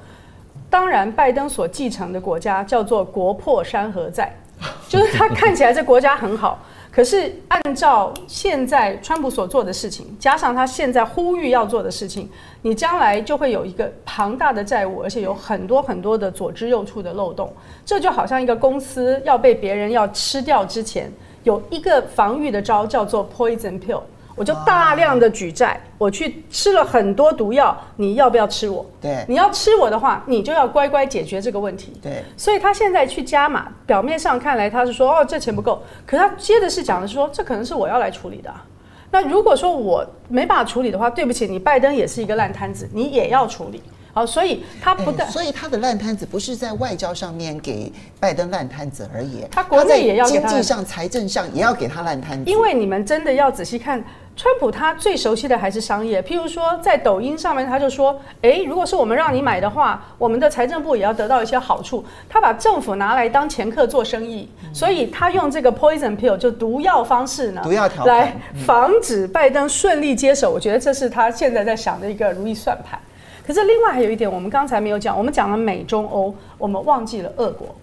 [0.69, 4.33] 当然拜登所继承的国家叫做国破山河在，
[4.89, 6.59] 就是他看起来这国家很好，
[6.91, 12.27] 可是按照现在川普所做的事情，加上他现在呼吁要做的事情，
[12.63, 17.53] 你将来就会有一个庞大的债务，而且有很多很多的左支右绌的漏洞，
[17.85, 21.11] 这就好像一个公司要被别人要吃掉之前，
[21.43, 24.01] 有一个防御的招叫做 poison pill。
[24.37, 28.85] 我就大量的举债，我去吃了很多毒药，你要不要吃我？
[29.01, 31.93] 对，你要吃我的话，你就要乖乖解决这个问题。
[32.01, 38.53] 对，所以他现在去加码，表面上看来他是说哦，这钱不够，可他接着是讲的是说，这可能是我要来处理的。
[39.09, 43.81] 那如果说我没办法处理的话，对不起，你拜登也是一个烂摊子，你也要处理。
[44.13, 52.49] 好，所以他不但，所以他的烂摊子不是在外交上面给拜登烂摊子而已，他国内也要给他经济上、财政上也要给他烂摊子。
[52.49, 54.03] 因为你们真的要仔细看，
[54.37, 62.05] 川普他最熟悉的还是商业，譬如说在抖音上面，他就说，诶，如果是我们让你买的话，我们的财政部也要得到一些好处。
[62.29, 68.31] 他把政府拿来当掮客做生意，所以他用这个 poison pill 就毒药方式呢，毒药条来
[68.63, 70.51] 防止拜登顺利接手。
[70.51, 72.99] 我觉得这是他现在在想的一个如意算盘。
[73.43, 77.75] 可是另外还有一点，我们刚才没有讲，我们讲了美中欧，我们忘记了俄国。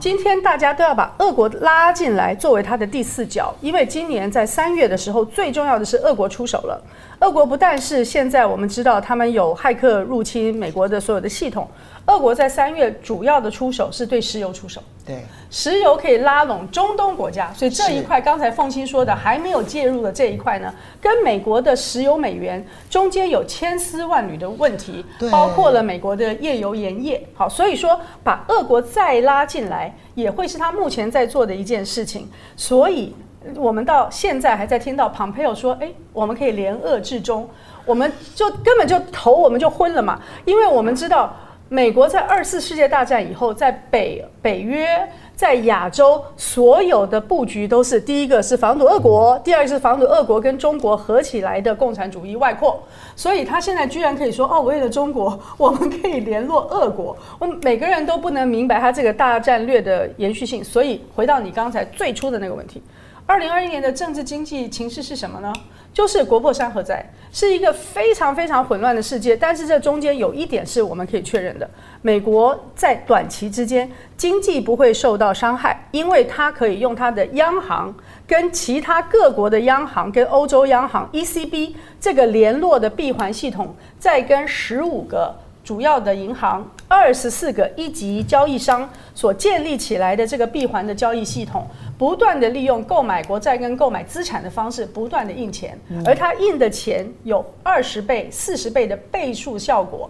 [0.00, 6.82] 今天大家都要把俄国拉进来作为他的第四角，因为今年在三月的时候，最重要的是俄国出手了。
[7.20, 11.66] 俄国不但是现在我们知道他们有骇客入侵美国的所有的系统，
[12.06, 14.82] 俄国在三月主要的出手是对石油出手。
[15.06, 27.26] 对，石油可以拉拢中东国家，所以这一块刚才凤青说的还没有介入的这一块呢，跟美国的石油美元中间有千丝万缕的问题，包括了美国的页油盐业。
[27.34, 32.28] 好，所以说把俄国再拉进来，也会是他目前在做的一件事情。
[32.56, 33.14] 所以
[33.54, 37.48] 我们到现在还在听到庞佩奥说，哎，我们可以联俄制中，
[37.84, 41.32] 我们就根本就头我们就昏了嘛，因为我们知道。
[41.68, 44.86] 美国在二次世界大战以后，在北北约、
[45.34, 52.80] 在亚洲所有的布局都是：第一个是防堵俄国，第二个是防堵俄国跟中国合起来的共产主义外扩。
[53.16, 60.62] 所以他现在居然可以说：“哦，为了中国，我们可以联络俄国。”我们每个人都不能明白他这个大战略的延续性。
[60.62, 62.80] 所以回到你刚才最初的那个问题，
[63.26, 65.52] 二零二一年的政治经济情势是什么呢？
[65.92, 69.36] 就是国破山河在，是一个非常非常混乱的世界。
[69.36, 71.68] 但是这中间有一点是我们可以确认的：
[72.02, 77.92] 美国在短期之间经济不会受到伤害，因为它可以用它的央行
[78.28, 85.34] 跟其他各国的央行、跟欧洲央行 ECB 这个联络的闭环系统，再跟十五个
[85.66, 91.66] 主要的银行、二十四个一级交易商所建立起来的这个闭环的交易系统。
[91.98, 100.08] 不断的利用购买国债跟购买资产的方式，不断的印钱，而它印的钱有二十倍、四十倍的倍数效果。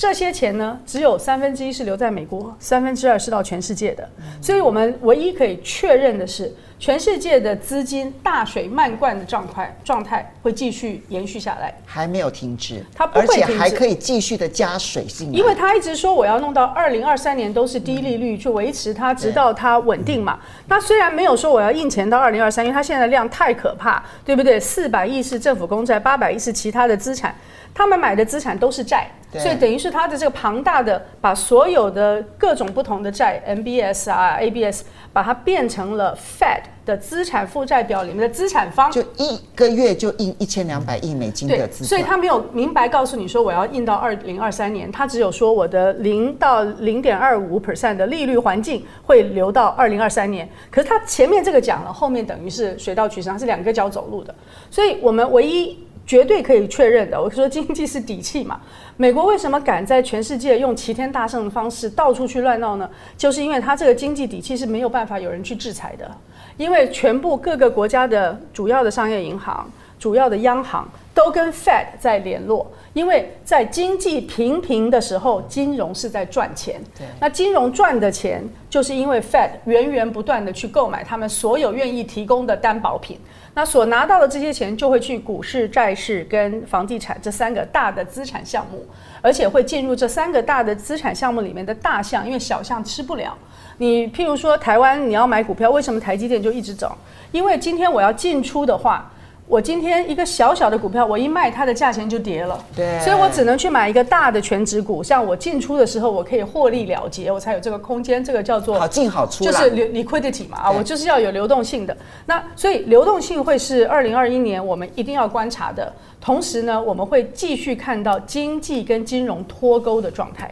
[0.00, 4.08] 这些钱呢，只有三分之一是留在美国，三分之二是到全世界的。
[4.40, 15.30] 所以，我们唯一可以确认的是，全世界的资金大水漫灌的状态状态会继续延续下来，还没有停止，它不会停止，而且还可以继续的加水性。
[15.34, 20.38] 因为他一直说我要弄到二零二三年都是低利率去维持它，直到它稳定嘛。
[20.66, 24.58] 那虽然没有说我要印钱到二零二三，因为它现在的量太可怕，对不对？
[24.58, 27.34] 四百亿是政府公债，八百亿是其他的资产。
[27.74, 41.86] 他们买的资产都是债，所以等于是他的这个庞大的把所有的各种不同的债，MBS 啊、ABS，把它变成了 Fed 的资产负债表里面的资产方，就一个月就印一千两百亿美金的资产。
[41.86, 50.48] 所以他没有明白告诉你说我要印到二零二三年，他只有说我的零到零点二五 percent 的利率环境会留到二零二三年。
[50.70, 54.34] 可是他前面这个讲了，后面等于是水到渠成，是两个脚走路的。
[54.70, 55.78] 所以我们唯一。
[56.06, 58.60] 绝对可以确认的，我说经济是底气嘛。
[58.96, 62.88] 美国为什么敢在全世界用齐天大圣的方式到处去乱闹呢？
[63.16, 66.10] 就是因为它这个经济底气是没有办法有人去制裁的，
[66.56, 72.70] 因为全部各个国家的主要的商业银行、主要的央行都跟 Fed 在联络。
[72.92, 76.80] 因为在经济平平的时候，金融是在赚钱。
[76.98, 83.16] 对，那金融赚的钱，就是因为 Fed 源源不断的去购买他们所有愿意提供的担保品。
[83.54, 88.84] 那所拿到的这些钱，就会去股市、债市跟房地产这三个大的资产项目，
[89.22, 93.38] 而且会进入这三个大的资产项目里面的大项，因为小项吃不了。
[93.78, 96.96] 你譬如说台湾，你要买股票，为什么台积电就一直涨？
[97.30, 99.08] 因为今天我要进出的话。
[99.50, 102.64] 我今天一个小小的股票，我一卖，它的价钱就跌了。
[102.76, 105.02] 对，所以我只能去买一个大的全值股。
[105.02, 108.22] 像我进出的时候，我可以获利了结，我才有这个空间。
[108.22, 111.96] 这个叫做好进好出，就是 liquidity 嘛啊，我就是要有流动性的。
[112.26, 115.92] 那所以流动性会是二零二一年我们一定要观察的。
[116.20, 120.48] 同时呢，我们会继续看到经济跟金融脱钩的状态。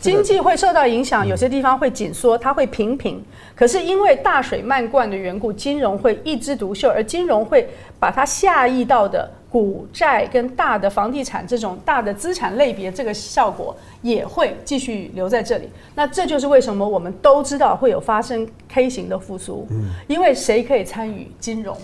[0.00, 3.22] 经济会受到影响，有些地方会紧缩，它会平平。
[3.54, 15.68] 可是因为大水漫灌的缘故，金融会一枝独秀，而金融会把它下溢到的股债跟大的房地产这种大的资产类别，这个效果也会继续留在这里。
[15.94, 19.68] 那这就是为什么我们都知道会有发生 K 型的复苏，
[20.06, 21.76] 因为谁可以参与金融？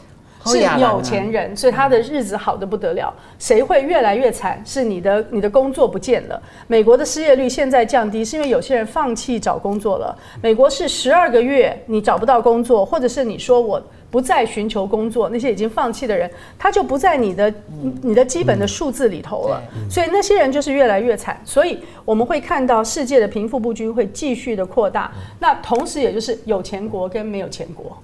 [0.47, 3.13] 是有钱人，所以他的日子好的不得了。
[3.39, 4.63] 谁会越来越惨？
[4.65, 6.41] 是你的，你的工作不见了。
[6.67, 10.17] 美国的失业率现在降低，是因为有些人放弃找工作了。
[10.41, 17.53] 美国是十二个月你找不到工作，或者是你说我不再寻求工作，那些已经放弃的人，他就不在你的
[18.03, 19.63] 你的基本的数字里头了。
[19.91, 21.39] 所以那些人就是越来越惨。
[21.45, 25.11] 所以我们会看到世界的贫富不均会继续的扩大。
[25.41, 27.97] 那同时，也就是有钱国跟没有钱国。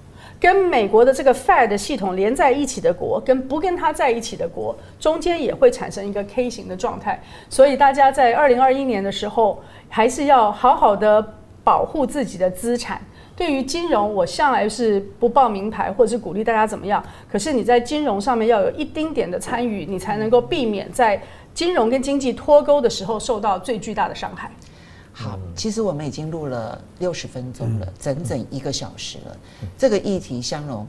[0.43, 7.23] 跟美国的这个 Fed 系统连在一起的国，跟不跟它在一起的国，中间也会产生一个 K 型的状态。
[7.49, 11.25] 所以大家在二零二一年的时候，还是要好好的
[11.63, 13.01] 保护自己的资产。
[13.37, 17.01] 对于金融，我向来是不报名牌，或者是鼓励大家怎么样。
[17.31, 21.17] 可是你在金融上面要有一丁点的参与，你才能够避免在
[21.53, 24.51] 金融跟经济脱钩的时候受到最巨大的伤害。
[25.15, 29.37] 好，其实我们已经录了六十分钟了，整整一个小时了。
[29.77, 30.87] 这个议题，香龙，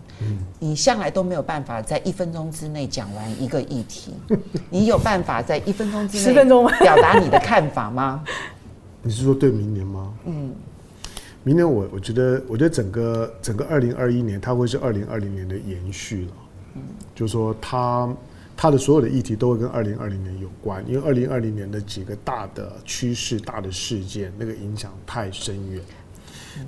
[0.58, 4.14] 你向来都没有办法在一分钟之内讲完一个议题，
[4.70, 8.24] 你有办法在一分钟之内十分钟表达你的看法吗？
[9.02, 10.14] 你是说对明年吗？
[10.24, 10.50] 嗯，
[11.42, 16.32] 明年我我觉得，我觉得整个整个二零二一年，它会是二零二零年的延续了。
[16.76, 16.82] 嗯，
[17.14, 17.68] 就是说它
[18.08, 18.14] 它
[18.70, 25.82] 的所有的议题都会跟二零二零年有关，因为二零二零年的几个大的趋势、大的事件，那个影响太深远。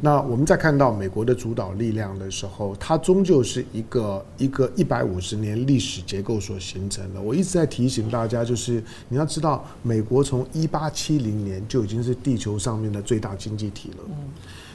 [0.01, 7.22] 那我们在看到美国的主导力量的时候，它终究是一个一个一百五十年历史结构所形成的。
[7.22, 13.99] 我一直在提醒大家，就是你要知道，美国从一八七零年就已经是地球上面的最大经济体了。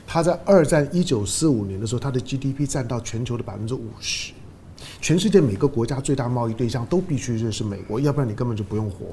[0.07, 4.31] 它在二战一九四五年的时候，它的 GDP 占到全球的百分之五十。
[4.99, 9.07] 全世界每个国家最大贸易对象都必须认识美国，要不然你根本就不用活。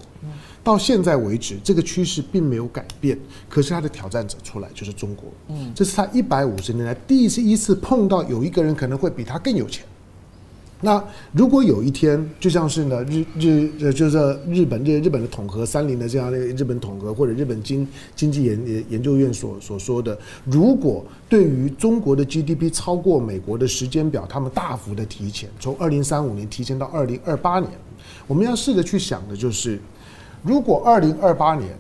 [0.63, 5.33] 到现在为止，这个趋势并没有改变，可是它的挑战者出来就是中国。
[5.49, 9.85] 嗯，这是他一百五十年来第一次一次碰到有一个人可能会比他更有钱。
[10.81, 11.03] 那
[11.33, 14.17] 如果有一天，就像是呢日日呃，就是
[14.49, 27.73] 日本这日本的统合三菱的这样的日本统合，或者日本经经济研研究院所所说的，如果对于中国的 GDP 超过美国的时间表，他们大幅的提前，从二零三五年提前到二零二八年，
[28.29, 29.81] 我们要试着去想的就是，
[30.45, 31.77] 如果二零二八年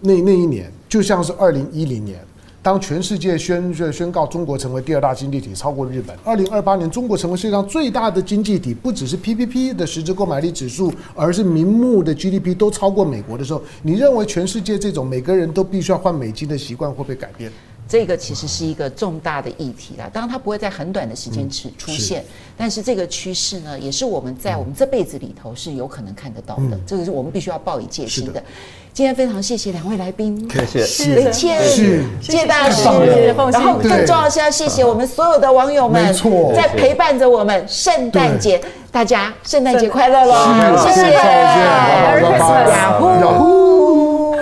[0.00, 2.18] 那那一年就像是二零一零年。
[2.62, 6.14] 当全世界宣宣告中国成为第二大经济体，超过日本。
[6.22, 17.50] 二零二八年，中国成为世界上最大的经济体，不只是 PPP 的实质购买力指数，而是名目的 GDP 都超过美国的时候，你认为全世界这种每个人都必须要换美金的习惯会被改变？
[17.90, 22.24] 这个其实是一个重大的议题啦，当然它不会在很短的时间出出现，
[22.56, 28.40] 但是这个趋势呢，也是我们在我们这辈子里头是有可能看得到的，这个是我们必须要抱以戒心的。
[28.92, 31.60] 今天非常谢谢两位来宾，谢谢雷倩、
[32.20, 32.84] 谢大师，
[33.52, 36.14] 然后更重要的是要谢谢我们所有的网友们，
[36.54, 38.60] 在陪伴着我们圣诞节，
[38.92, 40.76] 大家圣诞节快乐喽！
[40.86, 42.20] 谢谢，雅
[43.00, 44.36] 虎雅虎。